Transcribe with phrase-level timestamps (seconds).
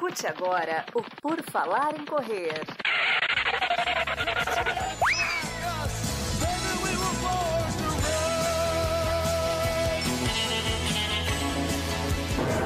[0.00, 2.54] Escute agora o Por Falar em Correr.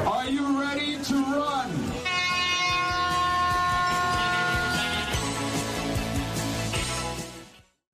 [0.07, 1.71] Are you ready to run?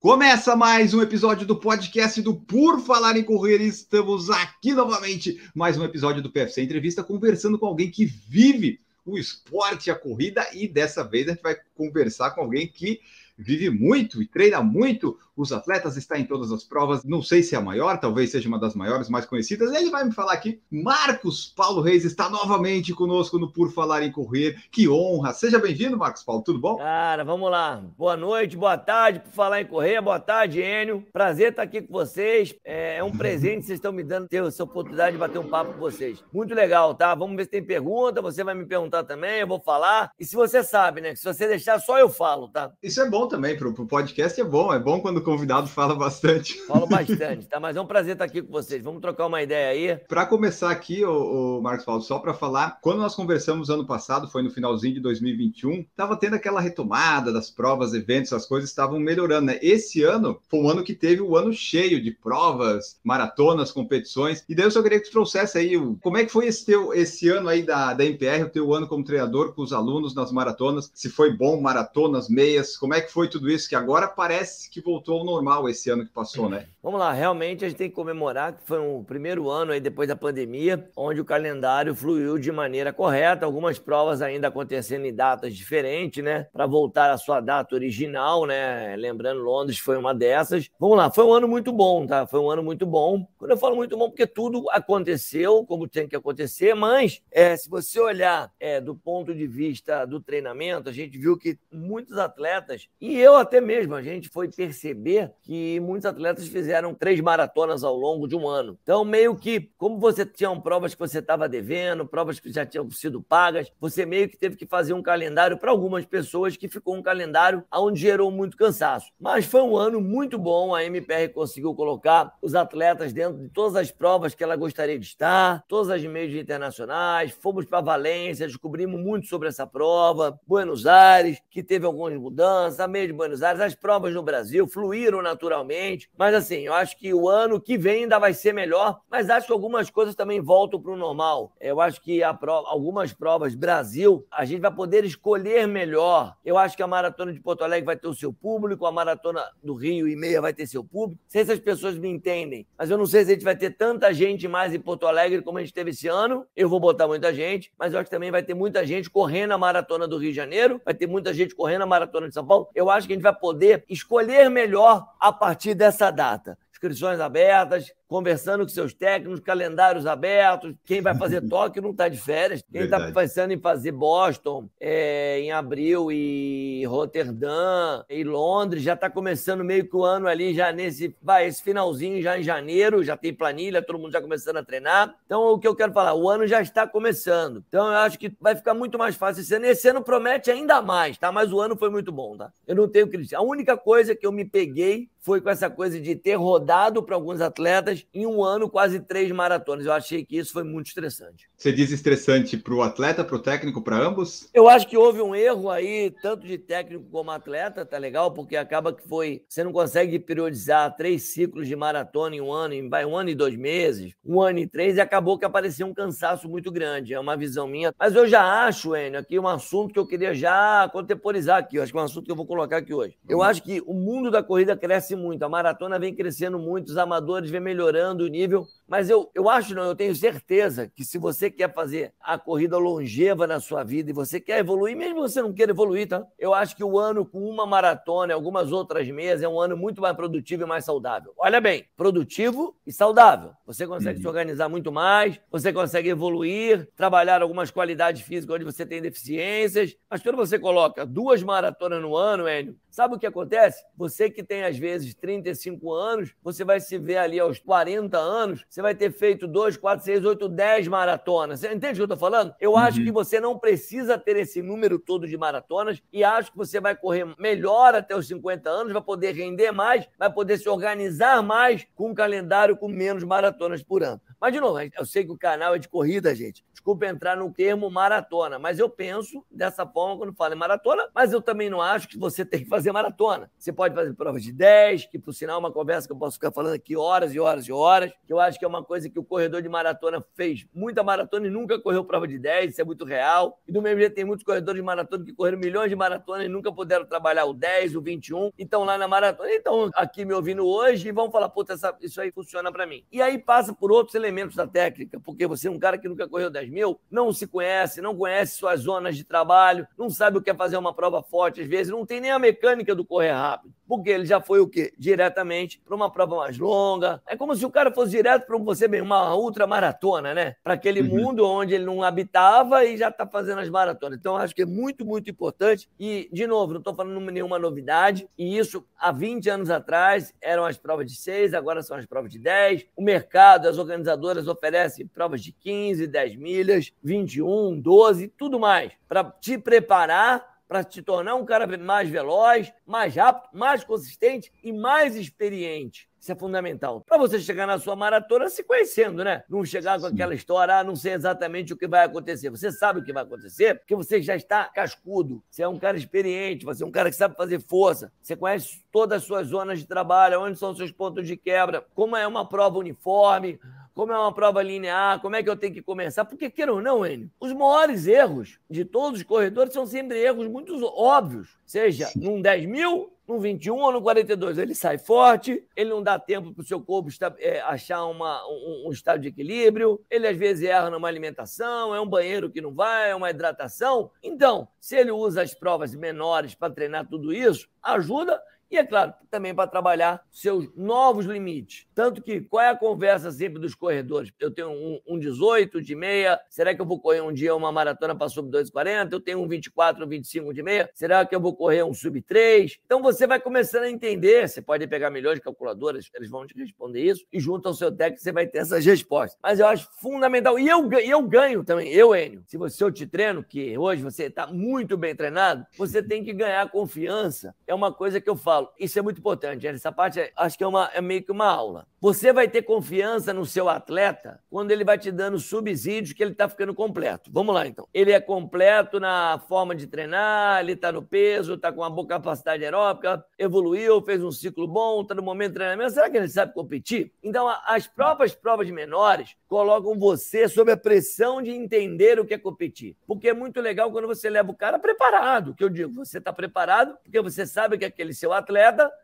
[0.01, 3.63] Começa mais um episódio do podcast do Por Falar em Correr.
[3.63, 9.19] Estamos aqui novamente, mais um episódio do PFC Entrevista, conversando com alguém que vive o
[9.19, 10.47] esporte a corrida.
[10.53, 13.01] E dessa vez a gente vai conversar com alguém que
[13.37, 17.05] vive muito e treina muito os atletas, está em todas as provas.
[17.05, 19.73] Não sei se é a maior, talvez seja uma das maiores, mais conhecidas.
[19.73, 20.61] Ele vai me falar aqui.
[20.71, 24.57] Marcos Paulo Reis está novamente conosco no Por Falar em Correr.
[24.71, 25.33] Que honra!
[25.33, 26.43] Seja bem-vindo, Marcos Paulo.
[26.43, 26.77] Tudo bom?
[26.77, 27.83] Cara, vamos lá.
[27.97, 30.01] Boa noite, boa tarde, por falar em correr.
[30.01, 31.05] Boa tarde, Enio.
[31.13, 32.55] Prazer estar aqui com vocês.
[32.65, 35.75] É um presente que vocês estão me dando ter essa oportunidade de bater um papo
[35.75, 36.23] com vocês.
[36.33, 37.15] Muito legal, tá?
[37.15, 38.23] Vamos ver se tem pergunta.
[38.23, 40.13] Você vai me perguntar também, eu vou falar.
[40.19, 41.11] E se você sabe, né?
[41.11, 42.73] Que se você deixar, só eu falo, tá?
[42.83, 44.73] Isso é bom também, pro, pro podcast é bom.
[44.73, 46.61] É bom quando convidado fala bastante.
[46.63, 47.61] Falo bastante, tá?
[47.61, 48.83] Mas é um prazer estar aqui com vocês.
[48.83, 49.97] Vamos trocar uma ideia aí.
[50.09, 54.27] Para começar aqui, o, o Marcos Paulo, só para falar, quando nós conversamos ano passado,
[54.29, 58.99] foi no finalzinho de 2021, estava tendo aquela retomada das provas, eventos, as coisas estavam
[58.99, 59.59] melhorando, né?
[59.63, 64.45] Esse ano foi um ano que teve o um ano cheio de provas, maratonas, competições.
[64.49, 66.67] E daí eu só queria que tu trouxesse aí o, como é que foi esse
[66.67, 70.13] teu esse ano aí da, da MPR, o teu ano como treinador com os alunos
[70.13, 74.09] nas maratonas, se foi bom, maratonas, meias, como é que foi tudo isso que agora
[74.09, 76.67] parece que voltou ao normal esse ano que passou, né?
[76.83, 80.09] Vamos lá, realmente a gente tem que comemorar que foi um primeiro ano aí depois
[80.09, 85.55] da pandemia, onde o calendário fluiu de maneira correta, algumas provas ainda acontecendo em datas
[85.55, 86.47] diferentes, né?
[86.51, 88.97] Para voltar à sua data original, né?
[88.97, 90.71] Lembrando, Londres foi uma dessas.
[90.79, 92.27] Vamos lá, foi um ano muito bom, tá?
[92.27, 93.27] Foi um ano muito bom.
[93.37, 97.69] Quando eu falo muito bom, porque tudo aconteceu como tem que acontecer, mas é, se
[97.69, 102.89] você olhar é, do ponto de vista do treinamento, a gente viu que muitos atletas,
[102.99, 105.00] e eu até mesmo, a gente foi perceber
[105.43, 108.79] que muitos atletas fizeram três maratonas ao longo de um ano.
[108.83, 112.91] Então, meio que, como você tinha provas que você estava devendo, provas que já tinham
[112.91, 116.97] sido pagas, você meio que teve que fazer um calendário para algumas pessoas que ficou
[116.97, 119.13] um calendário onde gerou muito cansaço.
[119.19, 123.77] Mas foi um ano muito bom, a MPR conseguiu colocar os atletas dentro de todas
[123.77, 129.01] as provas que ela gostaria de estar, todas as meios internacionais, fomos para Valência, descobrimos
[129.01, 133.61] muito sobre essa prova, Buenos Aires, que teve algumas mudanças, a meio de Buenos Aires,
[133.61, 138.03] as provas no Brasil fluíram naturalmente, mas assim, eu acho que o ano que vem
[138.03, 141.53] ainda vai ser melhor, mas acho que algumas coisas também voltam para o normal.
[141.61, 146.35] Eu acho que prova, algumas provas, Brasil, a gente vai poder escolher melhor.
[146.45, 149.45] Eu acho que a maratona de Porto Alegre vai ter o seu público, a maratona
[149.63, 151.23] do Rio e meia vai ter seu público.
[151.23, 153.55] Não sei se as pessoas me entendem, mas eu não sei se a gente vai
[153.55, 156.45] ter tanta gente mais em Porto Alegre como a gente teve esse ano.
[156.57, 159.53] Eu vou botar muita gente, mas eu acho que também vai ter muita gente correndo
[159.53, 162.45] a maratona do Rio de Janeiro, vai ter muita gente correndo a maratona de São
[162.45, 162.69] Paulo.
[162.75, 166.59] Eu acho que a gente vai poder escolher melhor a partir dessa data.
[166.73, 170.75] Inscrições abertas, conversando com seus técnicos, calendários abertos.
[170.85, 172.61] Quem vai fazer Tóquio não está de férias.
[172.71, 179.09] Quem está pensando em fazer Boston é, em abril e Roterdã e Londres já está
[179.09, 181.15] começando meio que o ano ali, já nesse.
[181.23, 185.15] Vai, esse finalzinho já em janeiro, já tem planilha, todo mundo já começando a treinar.
[185.25, 187.65] Então, o que eu quero falar, o ano já está começando.
[187.69, 189.67] Então, eu acho que vai ficar muito mais fácil esse ano.
[189.67, 191.31] Esse ano promete ainda mais, tá?
[191.31, 192.51] Mas o ano foi muito bom, tá?
[192.67, 193.39] Eu não tenho crítica.
[193.39, 197.15] A única coisa que eu me peguei foi com essa coisa de ter rodado para
[197.15, 199.87] alguns atletas em um ano quase três maratonas.
[199.87, 201.49] Eu achei que isso foi muito estressante.
[201.57, 204.49] Você diz estressante para o atleta, para o técnico, para ambos?
[204.55, 208.33] Eu acho que houve um erro aí, tanto de técnico como atleta, tá legal?
[208.33, 209.43] Porque acaba que foi.
[209.49, 213.35] Você não consegue periodizar três ciclos de maratona em um ano, em um ano e
[213.35, 217.13] dois meses, um ano e três, e acabou que apareceu um cansaço muito grande.
[217.13, 217.93] É uma visão minha.
[217.99, 221.77] Mas eu já acho, Enio, aqui um assunto que eu queria já contemporizar aqui.
[221.77, 223.17] Eu acho que é um assunto que eu vou colocar aqui hoje.
[223.29, 226.97] Eu acho que o mundo da corrida cresce muito, a maratona vem crescendo muito, os
[226.97, 228.67] amadores vêm melhorando o nível.
[228.91, 232.77] Mas eu, eu acho, não, eu tenho certeza que se você quer fazer a corrida
[232.77, 236.27] longeva na sua vida e você quer evoluir, mesmo você não queira evoluir, tá?
[236.37, 239.77] Eu acho que o ano com uma maratona e algumas outras meias é um ano
[239.77, 241.33] muito mais produtivo e mais saudável.
[241.39, 243.53] Olha bem, produtivo e saudável.
[243.65, 244.23] Você consegue uhum.
[244.23, 249.97] se organizar muito mais, você consegue evoluir, trabalhar algumas qualidades físicas onde você tem deficiências.
[250.11, 253.83] Mas quando você coloca duas maratonas no ano, Enio, sabe o que acontece?
[253.97, 258.67] Você que tem, às vezes, 35 anos, você vai se ver ali aos 40 anos,
[258.69, 261.61] você vai ter feito 2, 4, 6, 8, 10 maratonas.
[261.61, 262.55] Você entende o que eu estou falando?
[262.61, 262.77] Eu uhum.
[262.77, 266.79] acho que você não precisa ter esse número todo de maratonas e acho que você
[266.79, 271.43] vai correr melhor até os 50 anos, vai poder render mais, vai poder se organizar
[271.43, 274.21] mais com um calendário com menos maratonas por ano.
[274.41, 276.65] Mas, de novo, eu sei que o canal é de corrida, gente.
[276.73, 281.31] Desculpa entrar no termo maratona, mas eu penso dessa forma quando falo em maratona, mas
[281.31, 283.51] eu também não acho que você tem que fazer maratona.
[283.59, 286.37] Você pode fazer provas de 10, que por sinal é uma conversa que eu posso
[286.37, 289.11] ficar falando aqui horas e horas e horas, que eu acho que é uma coisa
[289.11, 292.81] que o corredor de maratona fez muita maratona e nunca correu prova de 10, isso
[292.81, 293.61] é muito real.
[293.69, 296.49] E do mesmo jeito tem muitos corredores de maratona que correram milhões de maratonas e
[296.49, 300.67] nunca puderam trabalhar o 10, o 21, então lá na maratona, então aqui me ouvindo
[300.67, 303.05] hoje e vão falar, puta, isso aí funciona para mim.
[303.13, 306.29] E aí passa por outros elementos da técnica, porque você é um cara que nunca
[306.29, 310.43] correu 10 mil, não se conhece, não conhece suas zonas de trabalho, não sabe o
[310.43, 313.33] que é fazer uma prova forte, às vezes não tem nem a mecânica do correr
[313.33, 314.93] rápido, porque ele já foi o quê?
[314.97, 317.21] Diretamente para uma prova mais longa.
[317.27, 320.55] É como se o cara fosse direto para você bem, uma ultramaratona, né?
[320.63, 321.25] Para aquele uhum.
[321.25, 324.17] mundo onde ele não habitava e já está fazendo as maratonas.
[324.17, 325.89] Então, acho que é muito, muito importante.
[325.99, 330.65] E, de novo, não estou falando nenhuma novidade, e isso há 20 anos atrás eram
[330.65, 332.87] as provas de 6, agora são as provas de 10.
[332.95, 339.25] O mercado, as organizadoras oferecem provas de 15, 10 milhas, 21, 12, tudo mais, para
[339.25, 345.17] te preparar para te tornar um cara mais veloz, mais rápido, mais consistente e mais
[345.17, 346.09] experiente.
[346.21, 347.01] Isso é fundamental.
[347.01, 349.43] Para você chegar na sua maratona se conhecendo, né?
[349.49, 352.51] Não chegar com aquela história, ah, não sei exatamente o que vai acontecer.
[352.51, 355.43] Você sabe o que vai acontecer porque você já está cascudo.
[355.51, 358.13] Você é um cara experiente, você é um cara que sabe fazer força.
[358.21, 361.87] Você conhece todas as suas zonas de trabalho, onde são os seus pontos de quebra,
[361.95, 363.59] como é uma prova uniforme,
[363.95, 366.25] como é uma prova linear, como é que eu tenho que começar.
[366.25, 370.49] Porque, queira ou não, Enio, os maiores erros de todos os corredores são sempre erros
[370.49, 371.59] muito óbvios.
[371.67, 374.59] Seja num 10 mil, num 21 ou no 42.
[374.59, 378.89] Ele sai forte, ele não dá tempo para o seu corpo é, achar uma, um,
[378.89, 382.75] um, estado de equilíbrio, ele às vezes erra numa alimentação, é um banheiro que não
[382.75, 384.11] vai, é uma hidratação.
[384.23, 389.13] Então, se ele usa as provas menores para treinar tudo isso, ajuda e, é claro,
[389.31, 391.87] também para trabalhar seus novos limites.
[391.95, 394.33] Tanto que, qual é a conversa sempre dos corredores?
[394.39, 397.71] Eu tenho um, um 18 de meia, será que eu vou correr um dia uma
[397.71, 399.13] maratona para sub 2,40?
[399.13, 402.21] Eu tenho um 24, um 25 de meia, será que eu vou correr um sub
[402.21, 402.79] 3?
[402.85, 406.55] Então você vai começando a entender, você pode pegar milhões de calculadoras, eles vão te
[406.59, 409.39] responder isso, e junto ao seu técnico você vai ter essas respostas.
[409.43, 413.07] Mas eu acho fundamental, e eu, eu ganho também, eu, Enio, se você eu te
[413.07, 417.55] treino, que hoje você está muito bem treinado, você tem que ganhar confiança.
[417.67, 419.67] É uma coisa que eu falo, falo, isso é muito importante.
[419.67, 421.87] Essa parte é, acho que é, uma, é meio que uma aula.
[422.01, 426.33] Você vai ter confiança no seu atleta quando ele vai te dando subsídios que ele
[426.33, 427.31] está ficando completo.
[427.33, 427.87] Vamos lá, então.
[427.93, 432.07] Ele é completo na forma de treinar, ele está no peso, está com uma boa
[432.07, 435.93] capacidade aeróbica, evoluiu, fez um ciclo bom, está no momento de treinamento.
[435.93, 437.13] Será que ele sabe competir?
[437.23, 442.39] Então, as próprias provas menores colocam você sob a pressão de entender o que é
[442.39, 442.97] competir.
[443.07, 446.33] Porque é muito legal quando você leva o cara preparado, que eu digo, você está
[446.33, 448.50] preparado porque você sabe que aquele seu atleta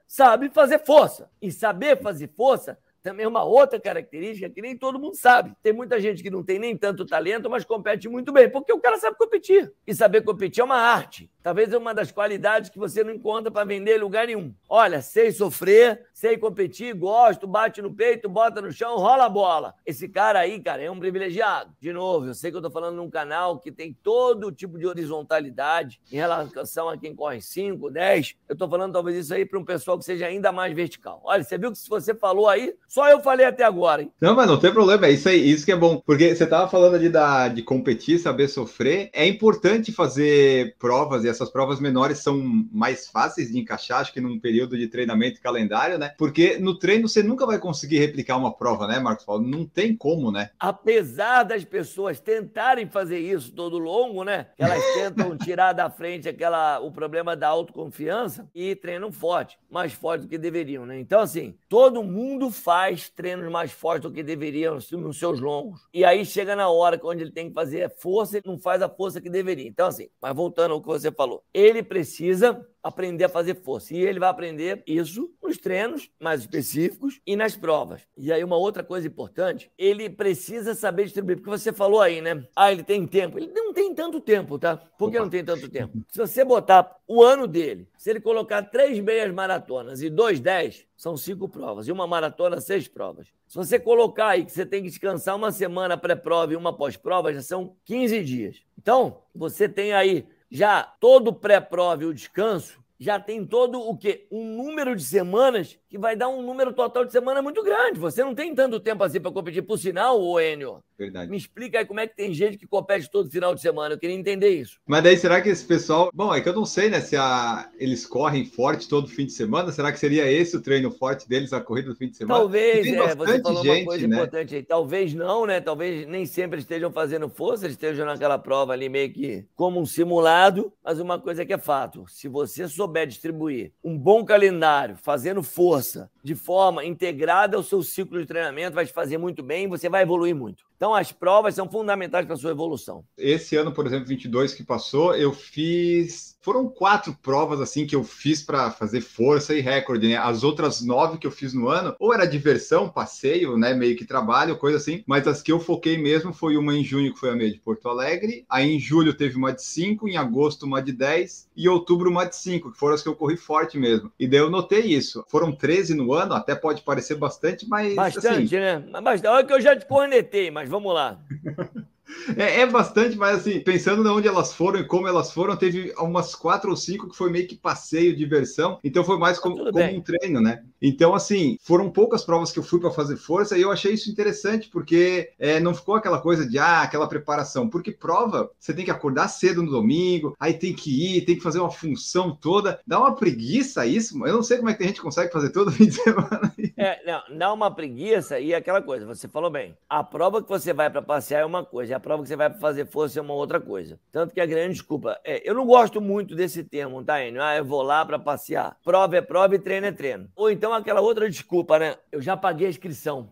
[0.06, 1.30] sabe fazer força.
[1.40, 5.54] E saber fazer força também é uma outra característica que nem todo mundo sabe.
[5.62, 8.80] Tem muita gente que não tem nem tanto talento, mas compete muito bem, porque o
[8.80, 9.72] cara sabe competir.
[9.86, 11.30] E saber competir é uma arte.
[11.46, 14.52] Talvez é uma das qualidades que você não encontra para vender em lugar nenhum.
[14.68, 19.72] Olha, sei sofrer, sei competir, gosto, bate no peito, bota no chão, rola a bola.
[19.86, 21.70] Esse cara aí, cara, é um privilegiado.
[21.80, 24.88] De novo, eu sei que eu estou falando num canal que tem todo tipo de
[24.88, 28.34] horizontalidade em relação a quem corre 5, 10.
[28.48, 31.20] Eu estou falando talvez isso aí para um pessoal que seja ainda mais vertical.
[31.22, 34.10] Olha, você viu que se você falou aí, só eu falei até agora, hein?
[34.20, 36.02] Não, mas não tem problema, é isso aí, isso que é bom.
[36.04, 39.10] Porque você estava falando ali da, de competir, saber sofrer.
[39.12, 42.36] É importante fazer provas e essas provas menores são
[42.72, 46.14] mais fáceis de encaixar, acho que num período de treinamento e calendário, né?
[46.18, 49.46] Porque no treino você nunca vai conseguir replicar uma prova, né, Marcos Paulo?
[49.46, 50.50] Não tem como, né?
[50.58, 54.48] Apesar das pessoas tentarem fazer isso todo longo, né?
[54.58, 60.22] Elas tentam tirar da frente aquela o problema da autoconfiança e treinam forte, mais forte
[60.22, 60.98] do que deveriam, né?
[60.98, 65.80] Então, assim, todo mundo faz treinos mais fortes do que deveriam nos seus longos.
[65.92, 68.88] E aí chega na hora onde ele tem que fazer força, ele não faz a
[68.88, 69.68] força que deveria.
[69.68, 73.94] Então, assim, mas voltando ao que você falou, ele precisa aprender a fazer força.
[73.94, 78.02] E ele vai aprender isso nos treinos mais específicos e nas provas.
[78.16, 81.38] E aí, uma outra coisa importante, ele precisa saber distribuir.
[81.38, 82.46] Porque você falou aí, né?
[82.54, 83.38] Ah, ele tem tempo.
[83.38, 84.76] Ele não tem tanto tempo, tá?
[84.76, 85.98] Por que não tem tanto tempo?
[86.08, 90.86] Se você botar o ano dele, se ele colocar três meias maratonas e dois dez,
[90.96, 91.88] são cinco provas.
[91.88, 93.26] E uma maratona, seis provas.
[93.48, 97.32] Se você colocar aí que você tem que descansar uma semana pré-prova e uma pós-prova,
[97.32, 98.62] já são 15 dias.
[98.78, 104.26] Então, você tem aí já todo pré-prova e o descanso já tem todo o quê?
[104.30, 107.98] Um número de semanas que vai dar um número total de semana muito grande.
[107.98, 109.62] Você não tem tanto tempo assim para competir.
[109.62, 111.30] Por sinal, ô Enio, Verdade.
[111.30, 113.94] me explica aí como é que tem gente que compete todo final de semana.
[113.94, 114.78] Eu queria entender isso.
[114.86, 116.10] Mas daí será que esse pessoal.
[116.12, 117.00] Bom, é que eu não sei, né?
[117.00, 117.70] Se a...
[117.78, 119.70] eles correm forte todo fim de semana.
[119.72, 122.40] Será que seria esse o treino forte deles, a corrida do fim de semana?
[122.40, 124.16] Talvez, é, você falou gente, uma coisa né?
[124.16, 124.62] importante aí.
[124.62, 125.60] Talvez não, né?
[125.60, 130.72] Talvez nem sempre estejam fazendo força, estejam naquela prova ali meio que como um simulado.
[130.84, 136.10] Mas uma coisa que é fato: se você souber distribuir um bom calendário, fazendo força
[136.26, 140.02] de forma integrada ao seu ciclo de treinamento, vai te fazer muito bem você vai
[140.02, 140.66] evoluir muito.
[140.76, 143.02] Então, as provas são fundamentais para a sua evolução.
[143.16, 146.36] Esse ano, por exemplo, 22 que passou, eu fiz.
[146.42, 150.16] Foram quatro provas assim que eu fiz para fazer força e recorde, né?
[150.16, 153.74] As outras nove que eu fiz no ano, ou era diversão, passeio, né?
[153.74, 155.02] Meio que trabalho, coisa assim.
[155.06, 157.58] Mas as que eu foquei mesmo foi uma em junho, que foi a meia de
[157.58, 158.44] Porto Alegre.
[158.48, 162.26] Aí em julho teve uma de 5, em agosto uma de 10 e outubro uma
[162.26, 164.12] de 5, que foram as que eu corri forte mesmo.
[164.20, 165.24] E daí eu notei isso.
[165.28, 167.94] Foram 13 no ano, até pode parecer bastante, mas.
[167.94, 168.58] Bastante, assim...
[168.58, 168.82] né?
[168.90, 169.32] Mas bastante.
[169.32, 171.18] Olha que eu já te cornetei, mas vamos lá.
[172.36, 175.92] É, é, bastante, mas assim, pensando de onde elas foram e como elas foram, teve
[175.98, 179.84] umas quatro ou cinco que foi meio que passeio, diversão, então foi mais como, como
[179.84, 180.62] um treino, né?
[180.82, 184.10] Então, assim, foram poucas provas que eu fui para fazer força e eu achei isso
[184.10, 188.84] interessante, porque é, não ficou aquela coisa de, ah, aquela preparação, porque prova, você tem
[188.84, 192.80] que acordar cedo no domingo, aí tem que ir, tem que fazer uma função toda,
[192.86, 195.70] dá uma preguiça isso, eu não sei como é que a gente consegue fazer todo
[195.72, 196.52] fim de semana.
[196.76, 200.72] É, não, dá uma preguiça e aquela coisa, você falou bem, a prova que você
[200.72, 203.34] vai para passear é uma coisa, a prova que você vai fazer força é uma
[203.34, 203.98] outra coisa.
[204.12, 207.42] Tanto que a grande desculpa é, eu não gosto muito desse termo, tá, Enio?
[207.42, 208.76] Ah, eu vou lá para passear.
[208.84, 210.28] Prova é prova e treino é treino.
[210.36, 211.96] Ou então aquela outra desculpa, né?
[212.12, 213.30] Eu já paguei a inscrição.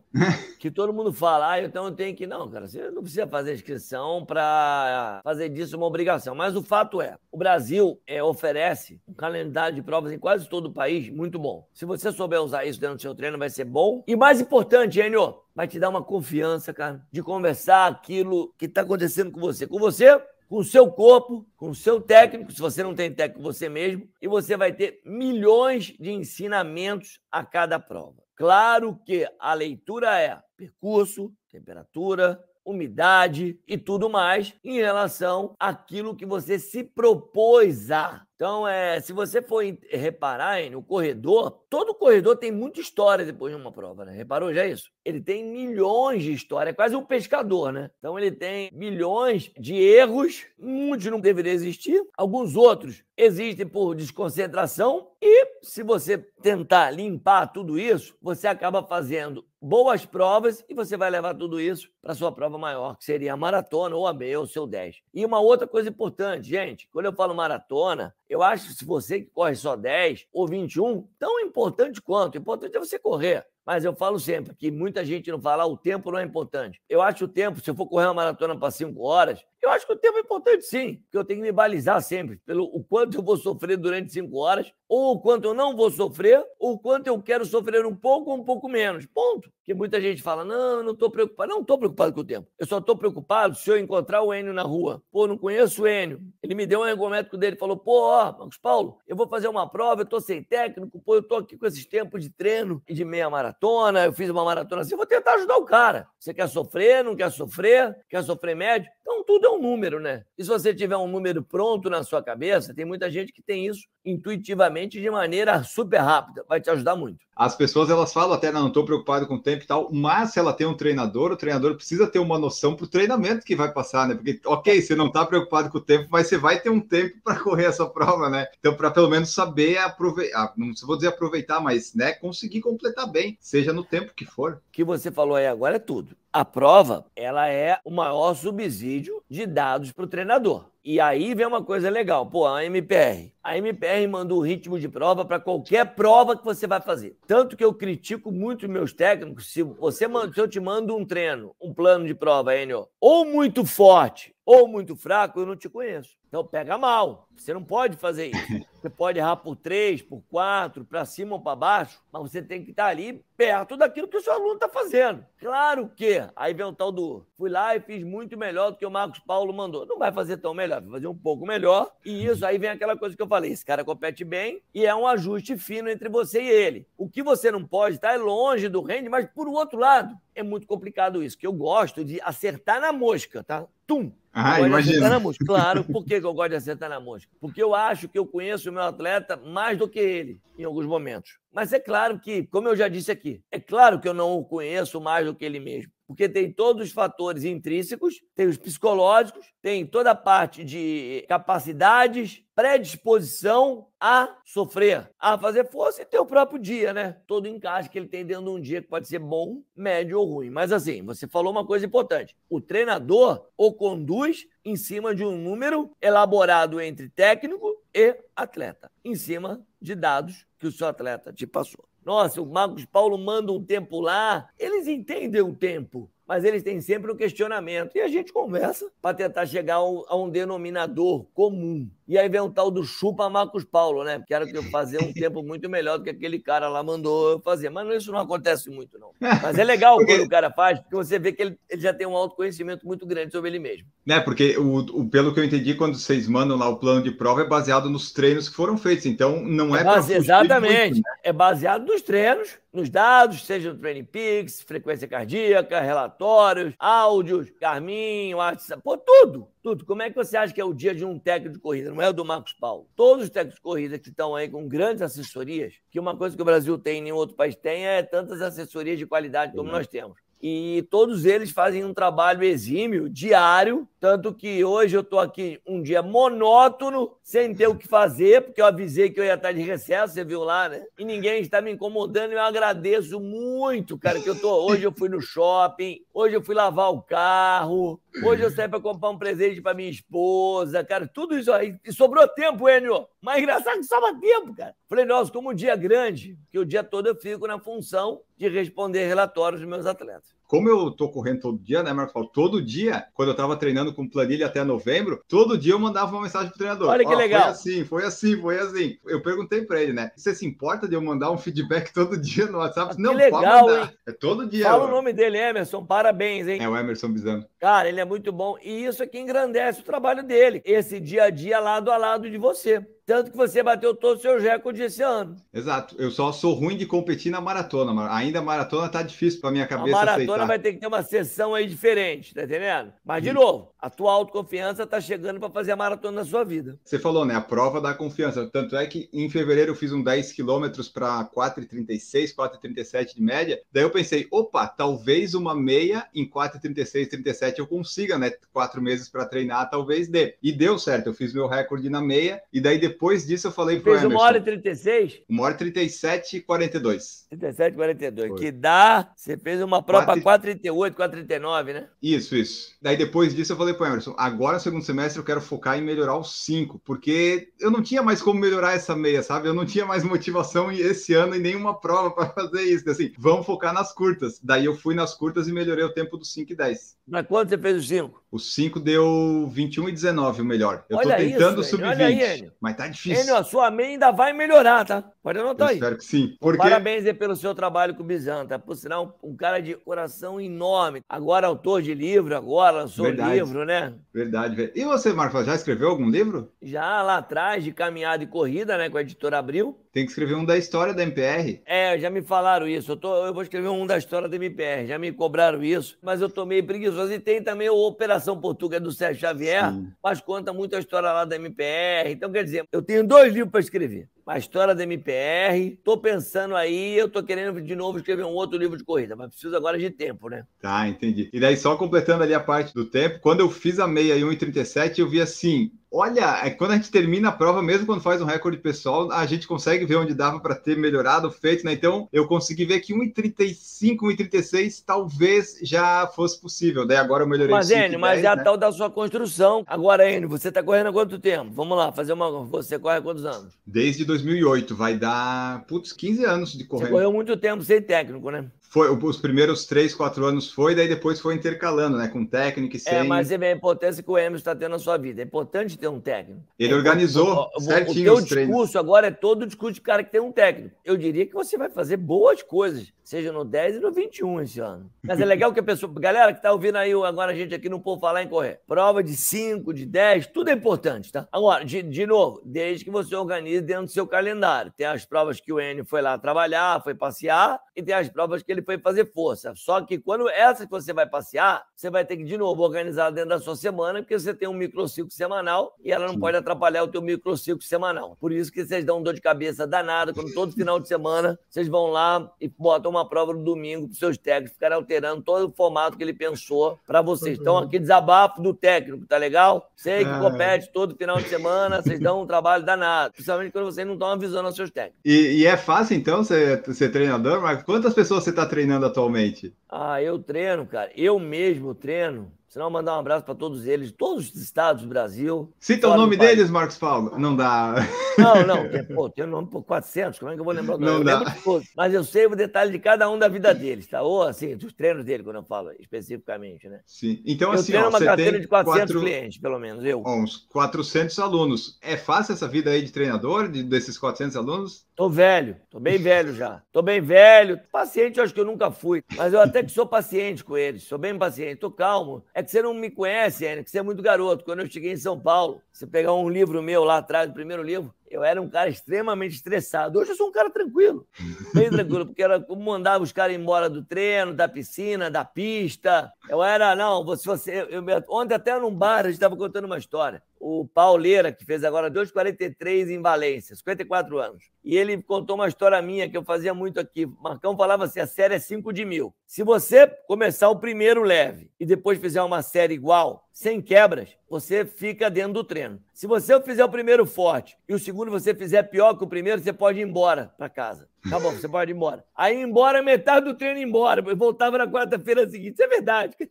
[0.61, 2.27] Que todo mundo fala, ah, então eu tenho que.
[2.27, 6.35] Não, cara, você não precisa fazer inscrição para fazer disso uma obrigação.
[6.35, 10.67] Mas o fato é, o Brasil é, oferece um calendário de provas em quase todo
[10.67, 11.67] o país muito bom.
[11.73, 14.03] Se você souber usar isso dentro do seu treino, vai ser bom.
[14.07, 18.83] E mais importante, Enio, vai te dar uma confiança, cara, de conversar aquilo que está
[18.83, 19.67] acontecendo com você.
[19.67, 23.43] Com você, com o seu corpo, com o seu técnico, se você não tem técnico,
[23.43, 28.23] você mesmo, e você vai ter milhões de ensinamentos a cada prova.
[28.37, 36.27] Claro que a leitura é percurso, temperatura, umidade e tudo mais em relação àquilo que
[36.27, 38.25] você se propôs a.
[38.37, 43.55] Então, é, se você for reparar hein, no corredor, todo corredor tem muita história depois
[43.55, 44.13] de uma prova, né?
[44.13, 44.91] Reparou já isso?
[45.05, 47.91] Ele tem milhões de história, é quase um pescador, né?
[47.99, 55.13] Então, ele tem milhões de erros, muitos não deveriam existir, alguns outros existem por desconcentração,
[55.23, 61.09] e se você tentar limpar tudo isso, você acaba fazendo boas provas e você vai
[61.09, 64.47] levar tudo isso para sua prova maior, que seria a maratona ou a meia ou
[64.47, 65.01] seu 10.
[65.15, 69.21] E uma outra coisa importante, gente, quando eu falo maratona, eu acho que se você
[69.21, 73.47] que corre só 10 ou 21, tão importante quanto, o importante é você correr.
[73.65, 76.83] Mas eu falo sempre que muita gente não fala, ah, o tempo não é importante.
[76.89, 79.87] Eu acho o tempo, se eu for correr uma maratona para 5 horas, eu acho
[79.87, 82.85] que o tempo é importante sim, porque eu tenho que me balizar sempre pelo o
[82.85, 86.73] quanto eu vou sofrer durante 5 horas, ou o quanto eu não vou sofrer, ou
[86.73, 89.07] o quanto eu quero sofrer um pouco ou um pouco menos.
[89.07, 89.51] Ponto.
[89.65, 91.51] Porque muita gente fala, não, eu não estou preocupado.
[91.51, 92.51] Não estou preocupado com o tempo.
[92.59, 95.03] Eu só estou preocupado se eu encontrar o Enio na rua.
[95.11, 96.21] Pô, não conheço o Enio.
[96.43, 99.69] Ele me deu um ergométrico dele, falou, pô, ó, Marcos Paulo, eu vou fazer uma
[99.69, 102.95] prova, eu estou sem técnico, pô, eu estou aqui com esses tempos de treino e
[102.95, 106.09] de meia maratona, eu fiz uma maratona assim, eu vou tentar ajudar o cara.
[106.19, 108.91] Você quer sofrer, não quer sofrer, quer sofrer médio?
[109.05, 110.25] Então tudo é um número, né?
[110.37, 113.67] E se você tiver um número pronto na sua cabeça, tem muita gente que tem
[113.67, 116.43] isso intuitivamente de maneira super rápida.
[116.49, 117.19] Vai te ajudar muito.
[117.37, 120.39] As pessoas elas falam até, não, estou preocupado com o tempo e tal, mas se
[120.39, 123.71] ela tem um treinador, o treinador precisa ter uma noção para o treinamento que vai
[123.73, 124.15] passar, né?
[124.15, 127.17] Porque, ok, você não está preocupado com o tempo, mas você vai ter um tempo
[127.23, 128.47] para correr essa prova, né?
[128.59, 133.37] Então, para pelo menos saber aproveitar, não vou dizer aproveitar, mas né, conseguir completar bem,
[133.39, 134.63] seja no tempo que for.
[134.75, 136.17] Que você falou aí agora é tudo.
[136.33, 140.65] A prova, ela é o maior subsídio de dados para o treinador.
[140.85, 143.33] E aí vem uma coisa legal, pô, a MPR.
[143.41, 147.17] A MPR manda o ritmo de prova para qualquer prova que você vai fazer.
[147.25, 151.55] Tanto que eu critico muito meus técnicos, se você se eu te mando um treino,
[151.63, 156.17] um plano de prova, Enio, ou muito forte ou muito fraco, eu não te conheço.
[156.35, 157.29] Então pega mal.
[157.37, 158.67] Você não pode fazer isso.
[158.85, 162.63] Você pode errar por três, por quatro, para cima ou para baixo, mas você tem
[162.63, 165.25] que estar ali perto daquilo que o seu aluno está fazendo.
[165.39, 168.85] Claro que aí vem o tal do fui lá e fiz muito melhor do que
[168.85, 169.87] o Marcos Paulo mandou.
[169.87, 171.93] Não vai fazer tão melhor, vai fazer um pouco melhor.
[172.05, 174.95] E isso aí vem aquela coisa que eu falei: esse cara compete bem e é
[174.95, 176.87] um ajuste fino entre você e ele.
[176.99, 180.15] O que você não pode estar tá é longe do range, mas por outro lado,
[180.35, 183.67] é muito complicado isso, que eu gosto de acertar na mosca, tá?
[183.87, 184.13] Tum!
[184.35, 185.21] Ah, imagina.
[185.47, 187.31] Claro, por que eu gosto de acertar na mosca?
[187.39, 191.39] Porque eu acho que eu conheço meu atleta mais do que ele, em alguns momentos.
[191.55, 194.45] Mas é claro que, como eu já disse aqui, é claro que eu não o
[194.45, 199.47] conheço mais do que ele mesmo porque tem todos os fatores intrínsecos, tem os psicológicos,
[199.63, 206.27] tem toda a parte de capacidades, predisposição a sofrer, a fazer força e ter o
[206.27, 207.17] próprio dia, né?
[207.27, 210.27] Todo encaixe que ele tem dentro de um dia que pode ser bom, médio ou
[210.27, 210.51] ruim.
[210.51, 215.37] Mas assim, você falou uma coisa importante: o treinador o conduz em cima de um
[215.37, 221.47] número elaborado entre técnico e atleta, em cima de dados que o seu atleta te
[221.47, 221.87] passou.
[222.03, 224.49] Nossa, o Marcos Paulo manda um tempo lá.
[224.59, 227.97] Eles entendem o tempo mas eles têm sempre um questionamento.
[227.97, 231.89] E a gente conversa para tentar chegar a um denominador comum.
[232.07, 234.23] E aí vem o tal do chupa Marcos Paulo, né?
[234.27, 237.41] Quero que eu fazer um tempo muito melhor do que aquele cara lá mandou eu
[237.41, 237.71] fazer.
[237.71, 239.11] Mas isso não acontece muito, não.
[239.21, 240.13] Mas é legal porque...
[240.13, 243.07] quando o cara faz, porque você vê que ele, ele, já tem um autoconhecimento muito
[243.07, 243.87] grande sobre ele mesmo.
[244.05, 247.11] Né, porque o, o, pelo que eu entendi, quando vocês mandam lá o plano de
[247.11, 249.07] prova, é baseado nos treinos que foram feitos.
[249.07, 250.95] Então, não é, é base, Exatamente.
[250.95, 251.15] Muito, né?
[251.23, 258.35] É baseado nos treinos, nos dados, seja no Training Peaks, frequência cardíaca, relatórios, áudios, Garmin,
[258.35, 259.49] WhatsApp, pô, tudo.
[259.63, 259.87] Tudo.
[259.87, 261.91] Como é que você acha que é o dia de um técnico de corrida?
[261.91, 262.87] Não é o do Marcos Paulo.
[262.95, 266.43] Todos os técnicos de corrida que estão aí com grandes assessorias, que uma coisa que
[266.43, 269.87] o Brasil tem e nenhum outro país tem é tantas assessorias de qualidade como nós
[269.87, 275.59] temos e todos eles fazem um trabalho exímio, diário, tanto que hoje eu estou aqui
[275.67, 279.53] um dia monótono, sem ter o que fazer, porque eu avisei que eu ia estar
[279.53, 280.85] de recesso, você viu lá, né?
[280.99, 284.67] E ninguém está me incomodando, e eu agradeço muito, cara, que eu tô.
[284.67, 288.81] Hoje eu fui no shopping, hoje eu fui lavar o carro, hoje eu saí para
[288.81, 291.77] comprar um presente para minha esposa, cara, tudo isso aí.
[291.85, 293.07] E sobrou tempo, Enio.
[293.21, 294.75] Mas engraçado que sobra tempo, cara.
[294.89, 298.23] Falei, nossa, como um dia é grande, que o dia todo eu fico na função
[298.37, 302.29] de responder relatórios dos meus atletas como eu tô correndo todo dia, né, Marcos?
[302.33, 306.23] Todo dia, quando eu tava treinando com planilha até novembro, todo dia eu mandava uma
[306.23, 306.89] mensagem pro treinador.
[306.89, 307.43] Olha que oh, legal.
[307.43, 308.99] Foi assim, foi assim, foi assim.
[309.07, 310.11] Eu perguntei para ele, né?
[310.17, 312.93] Você se importa de eu mandar um feedback todo dia no WhatsApp?
[312.93, 313.95] Ah, Não, legal, pode mandar.
[314.07, 314.65] É todo dia.
[314.65, 314.89] Fala ó.
[314.89, 315.85] o nome dele, Emerson.
[315.85, 316.63] Parabéns, hein?
[316.63, 317.47] É o Emerson Bizano.
[317.59, 318.57] Cara, ele é muito bom.
[318.63, 320.63] E isso aqui engrandece o trabalho dele.
[320.65, 322.87] Esse dia a dia lado a lado de você.
[323.07, 325.37] Tanto que você bateu todos os seus recordes esse ano.
[325.53, 325.95] Exato.
[325.99, 328.11] Eu só sou ruim de competir na maratona.
[328.11, 329.95] Ainda a maratona tá difícil para minha cabeça.
[329.95, 330.47] A maratona aceitar.
[330.47, 332.95] vai ter que ter uma sessão aí diferente, tá entendendo?
[333.05, 336.79] Mas, de novo, a tua autoconfiança tá chegando para fazer a maratona na sua vida.
[336.83, 337.35] Você falou, né?
[337.35, 338.49] A prova da confiança.
[338.51, 343.61] Tanto é que em fevereiro eu fiz um 10 quilômetros para 4,36, 4,37 de média.
[343.71, 348.33] Daí eu pensei, opa, talvez uma meia em 4,36, 37 eu consiga, né?
[348.51, 350.37] Quatro meses para treinar, talvez dê.
[350.43, 351.09] E deu certo.
[351.09, 354.05] Eu fiz meu recorde na meia e daí depois depois disso eu falei pro Fez
[354.05, 354.17] Emerson.
[354.17, 355.21] uma hora e 36?
[355.29, 357.27] Uma hora e 37 e 42.
[357.29, 358.29] 37 e 42.
[358.29, 358.39] Foi.
[358.39, 359.13] Que dá.
[359.17, 360.23] Você fez uma prova 4...
[360.23, 361.89] 438, 439, né?
[362.01, 362.75] Isso, isso.
[362.81, 365.83] Daí depois disso eu falei pro Emerson: agora no segundo semestre eu quero focar em
[365.83, 369.49] melhorar os 5, porque eu não tinha mais como melhorar essa meia, sabe?
[369.49, 372.89] Eu não tinha mais motivação esse ano em nenhuma prova para fazer isso.
[372.89, 374.41] Assim, vamos focar nas curtas.
[374.43, 376.97] Daí eu fui nas curtas e melhorei o tempo dos 5 e 10.
[377.07, 378.25] Mas quanto você fez os 5?
[378.31, 380.85] Os 5 deu 21 e 19 o melhor.
[380.89, 383.23] Eu Olha tô tentando subir 20, mas tá difícil.
[383.23, 385.05] Enio, a sua meia ainda vai melhorar, tá?
[385.23, 385.77] Pode anotar aí.
[385.77, 386.37] Espero que sim.
[386.41, 386.59] Porque...
[386.59, 388.59] Parabéns pelo seu trabalho com o Bizan, tá?
[388.59, 391.01] Por sinal, um, cara de coração enorme.
[391.09, 393.35] Agora autor de livro, agora lançou Verdade.
[393.35, 393.95] livro, né?
[394.13, 394.73] Verdade.
[394.75, 396.53] E você, Marcos, já escreveu algum livro?
[396.63, 398.89] Já lá atrás, de caminhada e corrida, né?
[398.89, 399.79] Com a editora Abril.
[399.95, 401.63] Tem que escrever um da história da MPR.
[401.65, 402.91] É, já me falaram isso.
[402.91, 404.89] Eu, tô, eu vou escrever um da história da MPR.
[404.89, 407.13] Já me cobraram isso, mas eu tô meio preguiçoso.
[407.13, 409.93] E tem também o Operação Portuga do Sérgio Xavier, Sim.
[410.03, 412.11] mas conta muito a história lá da MPR.
[412.11, 415.79] Então, quer dizer, eu tenho dois livros para escrever a história da MPR.
[415.85, 419.29] Tô pensando aí, eu tô querendo de novo escrever um outro livro de corrida, mas
[419.29, 420.45] preciso agora de tempo, né?
[420.61, 421.31] Tá, entendi.
[421.33, 424.23] E daí, só completando ali a parte do tempo, quando eu fiz a meia e
[424.23, 428.21] 1,37, eu vi assim: Olha, é quando a gente termina a prova, mesmo quando faz
[428.21, 431.73] um recorde pessoal, a gente consegue ver onde dava para ter melhorado, feito, né?
[431.73, 436.85] Então, eu consegui ver que 1,35, 1,36 talvez já fosse possível.
[436.85, 438.43] Daí agora eu melhorei Mas, Enio, mas é a né?
[438.43, 439.63] tal da sua construção.
[439.69, 441.53] Agora, Enio, você está correndo há quanto tempo?
[441.55, 442.45] Vamos lá, fazer uma.
[442.47, 443.53] Você corre há quantos anos?
[443.65, 446.87] Desde 2008, vai dar, putz, 15 anos de correndo.
[446.87, 448.47] Você correu muito tempo sem técnico, né?
[448.75, 452.09] Foi, os primeiros três, quatro anos foi, daí depois foi intercalando, né?
[452.09, 452.99] Com técnico e é, sem.
[452.99, 455.23] É, mas vê a importância que o Emerson está tendo na sua vida.
[455.23, 456.43] É importante ter um técnico.
[456.59, 460.03] Ele é organizou o, certinho o teu discurso agora é todo o discurso de cara
[460.03, 460.75] que tem um técnico.
[460.85, 464.59] Eu diria que você vai fazer boas coisas, seja no 10 e no 21 esse
[464.59, 464.91] ano.
[465.05, 465.93] Mas é legal que a pessoa.
[465.95, 468.59] Galera que está ouvindo aí agora a gente aqui não pode falar em correr.
[468.67, 471.29] Prova de 5, de 10, tudo é importante, tá?
[471.31, 474.73] Agora, de, de novo, desde que você organize dentro do seu calendário.
[474.77, 478.43] Tem as provas que o Enio foi lá trabalhar, foi passear, e tem as provas
[478.43, 479.53] que ele foi fazer força.
[479.57, 483.11] Só que quando essa que você vai passear, você vai ter que de novo organizar
[483.11, 486.21] dentro da sua semana, porque você tem um microciclo semanal e ela não Sim.
[486.21, 488.17] pode atrapalhar o teu microciclo semanal.
[488.21, 491.69] Por isso que vocês dão dor de cabeça danada quando todo final de semana vocês
[491.69, 495.53] vão lá e botam uma prova no domingo para seus técnicos ficarem alterando todo o
[495.53, 497.39] formato que ele pensou para vocês.
[497.39, 499.71] Então, aqui desabafo do técnico, tá legal?
[499.77, 500.19] Sei que é.
[500.19, 504.09] compete todo final de semana, vocês dão um trabalho danado, principalmente quando vocês não estão
[504.09, 505.01] avisando aos seus técnicos.
[505.05, 509.53] E, e é fácil, então, ser, ser treinador, mas quantas pessoas você está treinando atualmente?
[509.69, 510.93] Ah, eu treino, cara.
[510.97, 515.53] Eu mesmo treino Senão, mandar um abraço para todos eles, todos os estados do Brasil.
[515.59, 517.19] Cita o nome deles, Marcos Paulo.
[517.19, 517.75] Não dá.
[518.17, 518.69] Não, não.
[518.71, 520.93] Tem, pô, tem nome por 400, como é que eu vou lembrar o nome?
[520.93, 521.37] Não eu dá.
[521.77, 524.03] mas eu sei o detalhe de cada um da vida deles, tá?
[524.03, 526.79] Ou assim, dos treinos dele, quando eu falo especificamente, né?
[526.87, 527.21] Sim.
[527.27, 529.01] Então, eu assim, treino ó, uma carteira de 400 quatro...
[529.01, 530.01] clientes, pelo menos, eu.
[530.07, 531.77] uns 400 alunos.
[531.83, 534.87] É fácil essa vida aí de treinador, de, desses 400 alunos?
[534.95, 536.63] Tô velho, tô bem velho já.
[536.71, 537.59] Tô bem velho.
[537.73, 539.03] Paciente, eu acho que eu nunca fui.
[539.17, 542.25] Mas eu até que sou paciente com eles, sou bem paciente, tô calmo.
[542.33, 544.45] É que você não me conhece ainda, que você é muito garoto.
[544.45, 547.63] Quando eu cheguei em São Paulo, você pegar um livro meu lá atrás, o primeiro
[547.63, 549.99] livro, eu era um cara extremamente estressado.
[549.99, 551.05] Hoje eu sou um cara tranquilo,
[551.53, 556.13] bem tranquilo, porque era como mandava os caras embora do treino, da piscina, da pista.
[556.29, 559.65] Eu era, não, você, você eu, eu, ontem até num bar a gente estava contando
[559.65, 560.23] uma história.
[560.39, 564.45] O Pauleira, que fez agora 2,43 em Valência, 54 anos.
[564.63, 567.07] E ele contou uma história minha que eu fazia muito aqui.
[567.21, 569.13] Marcão falava assim: a série é 5 de mil.
[569.27, 574.65] Se você começar o primeiro leve e depois fizer uma série igual, sem quebras, você
[574.65, 575.83] fica dentro do treino.
[575.93, 579.43] Se você fizer o primeiro forte e o segundo você fizer pior que o primeiro,
[579.43, 580.89] você pode ir embora para casa.
[581.11, 582.05] Tá bom, você pode ir embora.
[582.17, 584.01] Aí embora, metade do treino embora.
[584.07, 585.55] Eu voltava na quarta-feira seguinte.
[585.55, 586.17] Isso é verdade.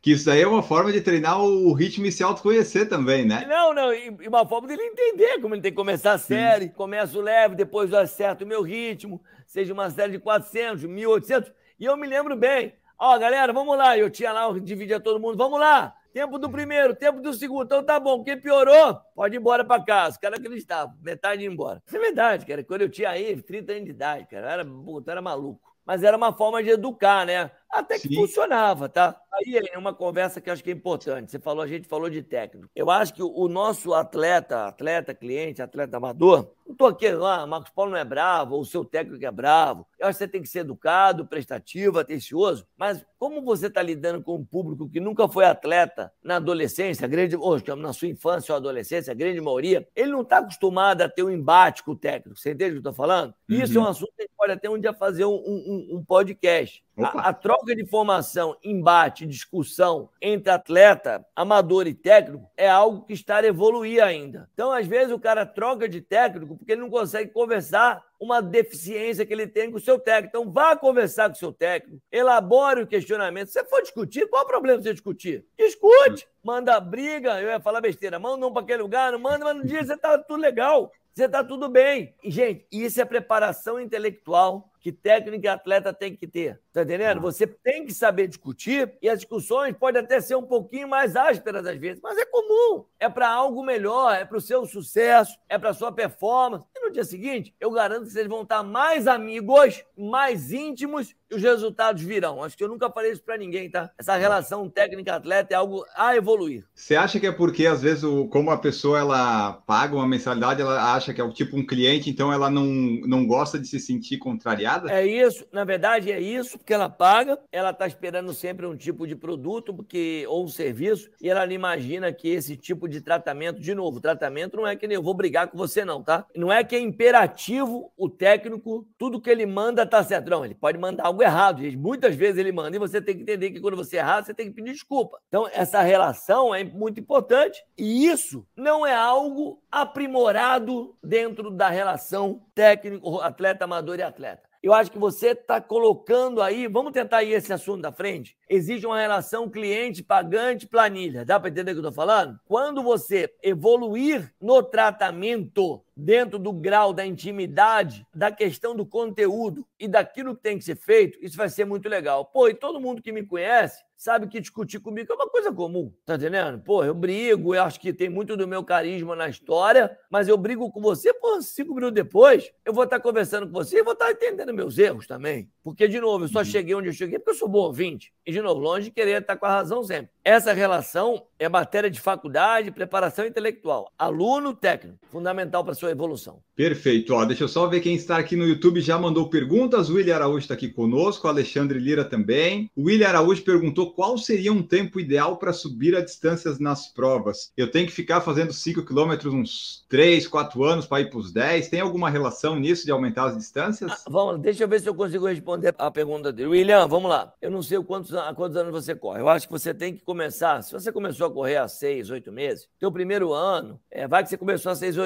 [0.00, 3.44] Que isso aí é uma forma de treinar o ritmo e se autoconhecer também, né?
[3.48, 6.66] Não, não, e uma forma dele entender como ele tem que começar a série.
[6.66, 6.70] Sim.
[6.70, 11.52] Começo leve, depois eu acerto o meu ritmo, seja uma série de 400, 1800.
[11.80, 12.74] E eu me lembro bem.
[12.98, 13.96] Ó, galera, vamos lá.
[13.96, 15.36] Eu tinha lá, eu dividia todo mundo.
[15.36, 15.94] Vamos lá.
[16.12, 17.64] Tempo do primeiro, tempo do segundo.
[17.64, 18.24] Então tá bom.
[18.24, 20.12] Quem piorou, pode ir embora para casa.
[20.12, 20.96] Os caras acreditavam.
[21.00, 21.80] Metade ia embora.
[21.86, 22.64] Isso é verdade, cara.
[22.64, 25.60] Quando eu tinha aí 30 anos de idade, cara, eu era, puta, era maluco.
[25.86, 27.50] Mas era uma forma de educar, né?
[27.70, 28.14] Até que Sim.
[28.14, 29.20] funcionava, tá?
[29.32, 31.30] Aí é uma conversa que eu acho que é importante.
[31.30, 32.68] Você falou, a gente falou de técnico.
[32.74, 37.70] Eu acho que o nosso atleta, atleta, cliente, atleta amador, não tô aqui, ah, Marcos
[37.70, 39.86] Paulo não é bravo, ou o seu técnico é bravo.
[39.98, 42.66] Eu acho que você tem que ser educado, prestativo, atencioso.
[42.76, 47.36] Mas como você está lidando com um público que nunca foi atleta na adolescência, grande,
[47.36, 51.22] ou na sua infância ou adolescência, a grande maioria, ele não está acostumado a ter
[51.22, 52.38] um embate com o técnico.
[52.38, 53.34] Você entende o que eu estou falando?
[53.48, 53.56] Uhum.
[53.56, 56.04] Isso é um assunto que a gente pode até um dia fazer um, um, um
[56.04, 56.82] podcast.
[57.04, 63.12] A, a, troca de informação, embate, discussão entre atleta, amador e técnico é algo que
[63.12, 64.48] está a evoluir ainda.
[64.54, 69.24] Então, às vezes, o cara troca de técnico porque ele não consegue conversar uma deficiência
[69.24, 70.36] que ele tem com o seu técnico.
[70.36, 73.48] Então, vá conversar com o seu técnico, elabore o questionamento.
[73.48, 75.44] Se você for discutir, qual é o problema de você discutir?
[75.56, 79.56] Discute, manda briga, eu ia falar besteira, manda um para aquele lugar, não manda, mas
[79.56, 82.14] no dia você tá tudo legal, você tá tudo bem.
[82.22, 86.60] E, gente, isso é preparação intelectual que técnico e atleta tem que ter.
[86.72, 87.18] Tá entendendo?
[87.18, 87.22] Ah.
[87.22, 91.66] Você tem que saber discutir e as discussões podem até ser um pouquinho mais ásperas
[91.66, 92.84] às vezes, mas é comum.
[93.00, 96.64] É para algo melhor, é para o seu sucesso, é para sua performance.
[96.76, 101.34] E no dia seguinte, eu garanto que vocês vão estar mais amigos, mais íntimos e
[101.34, 102.42] os resultados virão.
[102.42, 103.90] Acho que eu nunca falei isso para ninguém, tá?
[103.98, 106.64] Essa relação técnica-atleta é algo a evoluir.
[106.74, 110.62] Você acha que é porque, às vezes, o, como a pessoa ela paga uma mensalidade,
[110.62, 113.78] ela acha que é o tipo um cliente, então ela não, não gosta de se
[113.78, 114.77] sentir contrariada?
[114.88, 119.06] É isso, na verdade é isso, porque ela paga, ela está esperando sempre um tipo
[119.06, 123.74] de produto porque ou um serviço, e ela imagina que esse tipo de tratamento, de
[123.74, 126.26] novo, tratamento não é que nem eu vou brigar com você não, tá?
[126.36, 130.30] Não é que é imperativo o técnico, tudo que ele manda tá certo.
[130.30, 131.76] Não, ele pode mandar algo errado, gente.
[131.76, 134.46] Muitas vezes ele manda e você tem que entender que quando você errar, você tem
[134.46, 135.18] que pedir desculpa.
[135.28, 142.42] Então, essa relação é muito importante e isso não é algo aprimorado dentro da relação
[142.54, 144.48] técnico, atleta amador e atleta.
[144.60, 148.36] Eu acho que você está colocando aí, vamos tentar ir esse assunto da frente.
[148.48, 151.24] Existe uma relação cliente-pagante-planilha.
[151.24, 152.40] Dá para entender o que eu estou falando?
[152.44, 159.86] Quando você evoluir no tratamento dentro do grau da intimidade, da questão do conteúdo e
[159.86, 162.24] daquilo que tem que ser feito, isso vai ser muito legal.
[162.24, 165.92] Pô, e todo mundo que me conhece sabe que discutir comigo é uma coisa comum,
[166.06, 166.60] tá entendendo?
[166.60, 170.38] Pô, eu brigo, eu acho que tem muito do meu carisma na história, mas eu
[170.38, 173.94] brigo com você, pô, cinco minutos depois, eu vou estar conversando com você e vou
[173.94, 175.50] estar entendendo meus erros também.
[175.68, 176.44] Porque, de novo, eu só uhum.
[176.44, 178.12] cheguei onde eu cheguei porque eu sou bom ouvinte.
[178.26, 180.10] E, de novo, longe de querer estar com a razão sempre.
[180.24, 183.90] Essa relação é matéria de faculdade, preparação intelectual.
[183.98, 186.40] Aluno técnico, fundamental para sua evolução.
[186.54, 187.14] Perfeito.
[187.14, 189.88] Ó, deixa eu só ver quem está aqui no YouTube já mandou perguntas.
[189.88, 192.70] O William Araújo está aqui conosco, Alexandre Lira também.
[192.76, 197.50] O William Araújo perguntou qual seria um tempo ideal para subir a distâncias nas provas.
[197.56, 201.32] Eu tenho que ficar fazendo 5 quilômetros uns 3, 4 anos para ir para os
[201.32, 201.68] 10.
[201.68, 203.90] Tem alguma relação nisso de aumentar as distâncias?
[203.90, 206.48] Ah, vamos, deixa eu ver se eu consigo responder a pergunta dele.
[206.48, 207.32] William, vamos lá.
[207.40, 209.20] Eu não sei quantos, há quantos anos você corre.
[209.20, 210.62] Eu acho que você tem que começar.
[210.62, 214.28] Se você começou a correr há 6, 8 meses, teu primeiro ano, é, vai que
[214.28, 214.96] você começou há 6,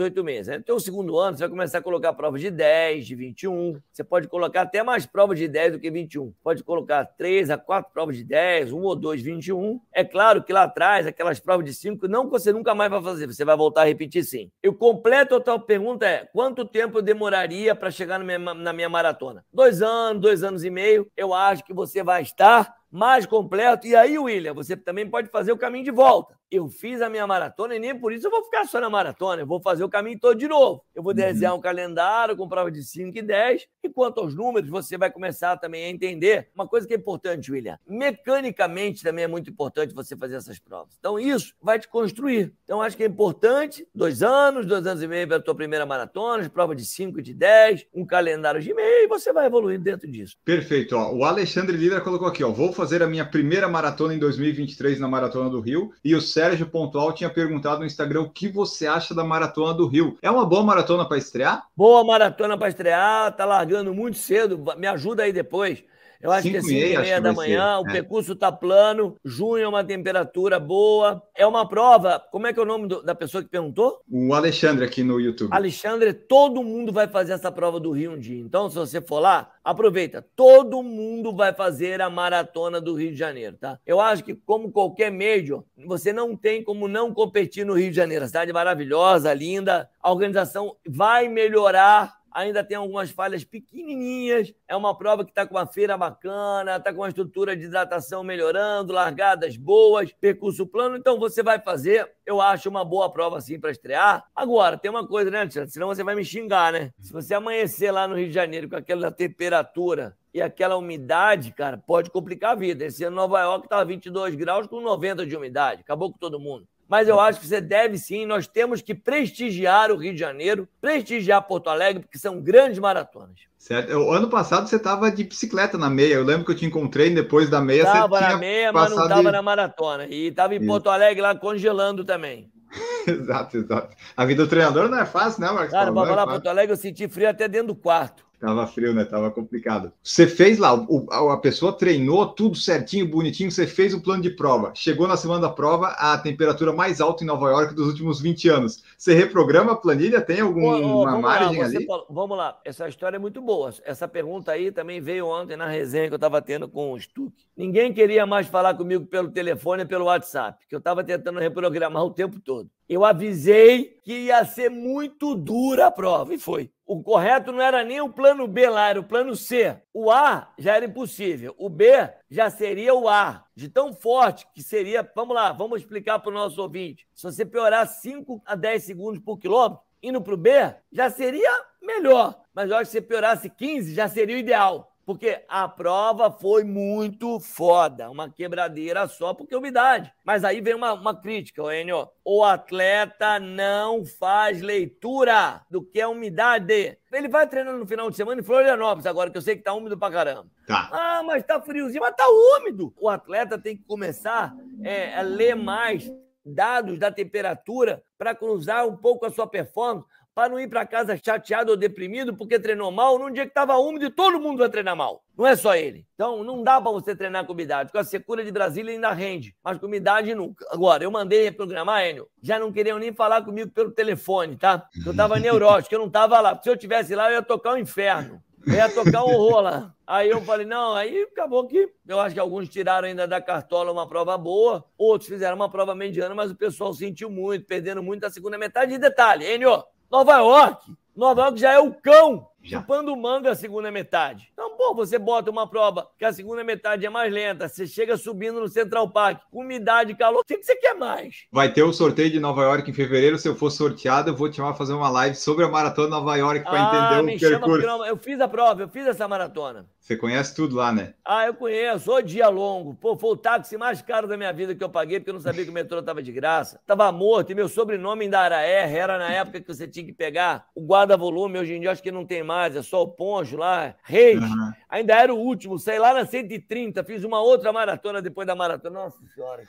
[0.00, 0.48] 8, meses.
[0.48, 0.60] Né?
[0.60, 3.80] Teu segundo ano, você vai começar a colocar provas de 10, de 21.
[3.92, 6.32] Você pode colocar até mais provas de 10 do que 21.
[6.42, 9.80] Pode colocar 3 a 4 provas de 10, 1 ou 2, 21.
[9.92, 13.02] É claro que lá atrás, aquelas provas de 5, não que você nunca mais vai
[13.02, 14.50] fazer, você vai voltar a repetir sim.
[14.62, 18.72] Eu completo a tua pergunta é: quanto tempo eu demoraria para chegar na minha, na
[18.72, 19.44] minha maratona?
[19.52, 21.10] Dois anos, dois anos e meio.
[21.16, 23.86] Eu acho que você vai estar mais completo.
[23.86, 27.26] E aí, William, você também pode fazer o caminho de volta eu fiz a minha
[27.26, 29.88] maratona e nem por isso eu vou ficar só na maratona, eu vou fazer o
[29.88, 30.84] caminho todo de novo.
[30.94, 31.16] Eu vou uhum.
[31.16, 35.10] desenhar um calendário com prova de 5 e 10, e quanto aos números, você vai
[35.10, 37.78] começar também a entender uma coisa que é importante, William.
[37.86, 40.94] Mecanicamente também é muito importante você fazer essas provas.
[40.98, 42.52] Então, isso vai te construir.
[42.64, 45.86] Então, acho que é importante, dois anos, dois anos e meio para a tua primeira
[45.86, 49.84] maratona, prova de 5 e de 10, um calendário de meio, e você vai evoluindo
[49.84, 50.36] dentro disso.
[50.44, 50.96] Perfeito.
[50.96, 54.98] Ó, o Alexandre Lira colocou aqui, ó, vou fazer a minha primeira maratona em 2023
[54.98, 58.86] na Maratona do Rio, e o Sérgio Pontual tinha perguntado no Instagram o que você
[58.86, 60.18] acha da Maratona do Rio.
[60.20, 61.66] É uma boa maratona para estrear?
[61.74, 64.62] Boa maratona para estrear, tá largando muito cedo.
[64.76, 65.82] Me ajuda aí depois.
[66.20, 67.84] Eu acho que é 5 e meia da manhã, ser.
[67.84, 67.92] o é.
[67.92, 71.22] percurso está plano, junho é uma temperatura boa.
[71.34, 72.22] É uma prova.
[72.30, 74.00] Como é que é o nome do, da pessoa que perguntou?
[74.10, 75.52] O Alexandre aqui no YouTube.
[75.52, 78.40] Alexandre, todo mundo vai fazer essa prova do Rio um dia.
[78.40, 80.24] Então, se você for lá, aproveita.
[80.34, 83.78] Todo mundo vai fazer a maratona do Rio de Janeiro, tá?
[83.86, 87.96] Eu acho que, como qualquer médio, você não tem como não competir no Rio de
[87.96, 88.24] Janeiro.
[88.24, 89.88] A cidade maravilhosa, linda.
[90.00, 94.52] A organização vai melhorar ainda tem algumas falhas pequenininhas.
[94.68, 98.22] É uma prova que está com uma feira bacana, está com uma estrutura de hidratação
[98.22, 100.96] melhorando, largadas boas, percurso plano.
[100.96, 104.22] Então você vai fazer, eu acho, uma boa prova assim para estrear.
[104.34, 105.70] Agora, tem uma coisa, né, Alexandre?
[105.70, 106.92] Senão você vai me xingar, né?
[107.00, 111.78] Se você amanhecer lá no Rio de Janeiro com aquela temperatura e aquela umidade, cara,
[111.78, 112.84] pode complicar a vida.
[112.84, 115.80] Esse ano Nova York estava 22 graus com 90 de umidade.
[115.80, 118.26] Acabou com todo mundo mas eu acho que você deve sim.
[118.26, 123.40] Nós temos que prestigiar o Rio de Janeiro, prestigiar Porto Alegre, porque são grandes maratonas.
[123.58, 123.92] Certo.
[123.94, 126.14] O ano passado você estava de bicicleta na meia.
[126.14, 127.82] Eu lembro que eu te encontrei depois da meia.
[127.82, 130.06] Estava na meia, mas não estava na maratona.
[130.06, 132.50] E estava em Porto Alegre lá congelando também.
[133.06, 133.96] exato, exato.
[134.16, 135.70] A vida do treinador não é fácil, né, Marcos?
[135.70, 138.25] Cara, vamos é lá, Porto Alegre, eu senti frio até dentro do quarto.
[138.38, 139.04] Tava frio, né?
[139.04, 139.92] Tava complicado.
[140.02, 144.30] Você fez lá, o, a pessoa treinou tudo certinho, bonitinho, você fez o plano de
[144.30, 144.72] prova.
[144.74, 148.48] Chegou na semana da prova a temperatura mais alta em Nova York dos últimos 20
[148.48, 148.84] anos.
[148.98, 150.20] Você reprograma a planilha?
[150.20, 151.86] Tem alguma margem lá, ali?
[151.86, 153.72] Falou, vamos lá, essa história é muito boa.
[153.84, 157.32] Essa pergunta aí também veio ontem na resenha que eu estava tendo com o Stuck.
[157.56, 162.04] Ninguém queria mais falar comigo pelo telefone e pelo WhatsApp, que eu estava tentando reprogramar
[162.04, 162.70] o tempo todo.
[162.88, 166.70] Eu avisei que ia ser muito dura a prova, e foi.
[166.86, 169.76] O correto não era nem o plano B lá, era o plano C.
[169.92, 171.52] O A já era impossível.
[171.58, 175.10] O B já seria o A, de tão forte que seria.
[175.14, 177.04] Vamos lá, vamos explicar para o nosso ouvinte.
[177.12, 180.50] Se você piorar 5 a 10 segundos por quilômetro, indo para o B,
[180.92, 181.50] já seria
[181.82, 182.40] melhor.
[182.54, 186.64] Mas eu acho que se piorasse 15, já seria o ideal porque a prova foi
[186.64, 190.12] muito foda, uma quebradeira só porque é umidade.
[190.24, 192.08] Mas aí vem uma, uma crítica, Enio.
[192.24, 196.98] O atleta não faz leitura do que é umidade.
[197.12, 199.72] Ele vai treinando no final de semana em Florianópolis, agora que eu sei que tá
[199.72, 200.48] úmido pra caramba.
[200.66, 200.90] Tá.
[200.92, 202.26] Ah, mas tá friozinho, mas tá
[202.58, 202.92] úmido.
[202.98, 206.12] O atleta tem que começar é, a ler mais
[206.44, 210.06] dados da temperatura para cruzar um pouco a sua performance
[210.36, 213.78] para não ir para casa chateado ou deprimido porque treinou mal num dia que estava
[213.78, 215.24] úmido e todo mundo vai treinar mal.
[215.34, 216.06] Não é só ele.
[216.14, 217.90] Então, não dá para você treinar com umidade.
[217.90, 220.66] Com a secura de Brasília ainda rende, mas com umidade nunca.
[220.70, 222.28] Agora, eu mandei reprogramar, Enio.
[222.42, 224.86] Já não queriam nem falar comigo pelo telefone, tá?
[225.06, 226.60] Eu estava neurótico, eu não estava lá.
[226.62, 228.42] Se eu tivesse lá, eu ia tocar o um inferno.
[228.66, 229.94] Eu ia tocar um horror lá.
[230.06, 233.90] Aí eu falei, não, aí acabou que eu acho que alguns tiraram ainda da cartola
[233.90, 238.26] uma prova boa, outros fizeram uma prova mediana, mas o pessoal sentiu muito, perdendo muito
[238.26, 238.92] a segunda metade.
[238.92, 240.96] E detalhe, Enio, Nova York.
[241.14, 242.80] Nova York já é o cão Já.
[242.80, 244.48] Chupando manga a segunda metade.
[244.52, 248.16] Então, pô, você bota uma prova que a segunda metade é mais lenta, você chega
[248.16, 251.46] subindo no Central Park, umidade, calor, o que você quer mais?
[251.52, 253.38] Vai ter o sorteio de Nova York em fevereiro.
[253.38, 256.36] Se eu for sorteado, eu vou te chamar fazer uma live sobre a maratona Nova
[256.36, 257.86] York para ah, entender o percurso.
[257.86, 259.86] Chama, eu fiz a prova, eu fiz essa maratona.
[260.06, 261.14] Você conhece tudo lá, né?
[261.24, 262.12] Ah, eu conheço.
[262.12, 262.94] O dia longo.
[262.94, 265.40] Pô, foi o táxi mais caro da minha vida que eu paguei, porque eu não
[265.40, 266.80] sabia que o metrô tava de graça.
[266.86, 270.12] Tava morto, e meu sobrenome ainda era R, era na época que você tinha que
[270.12, 271.58] pegar o guarda-volume.
[271.58, 273.94] Hoje em dia acho que não tem mais, é só o poncho lá.
[274.02, 274.42] Reis.
[274.42, 274.72] Uhum.
[274.88, 275.78] Ainda era o último.
[275.78, 279.00] Saí lá na 130, fiz uma outra maratona depois da maratona.
[279.00, 279.62] Nossa Senhora.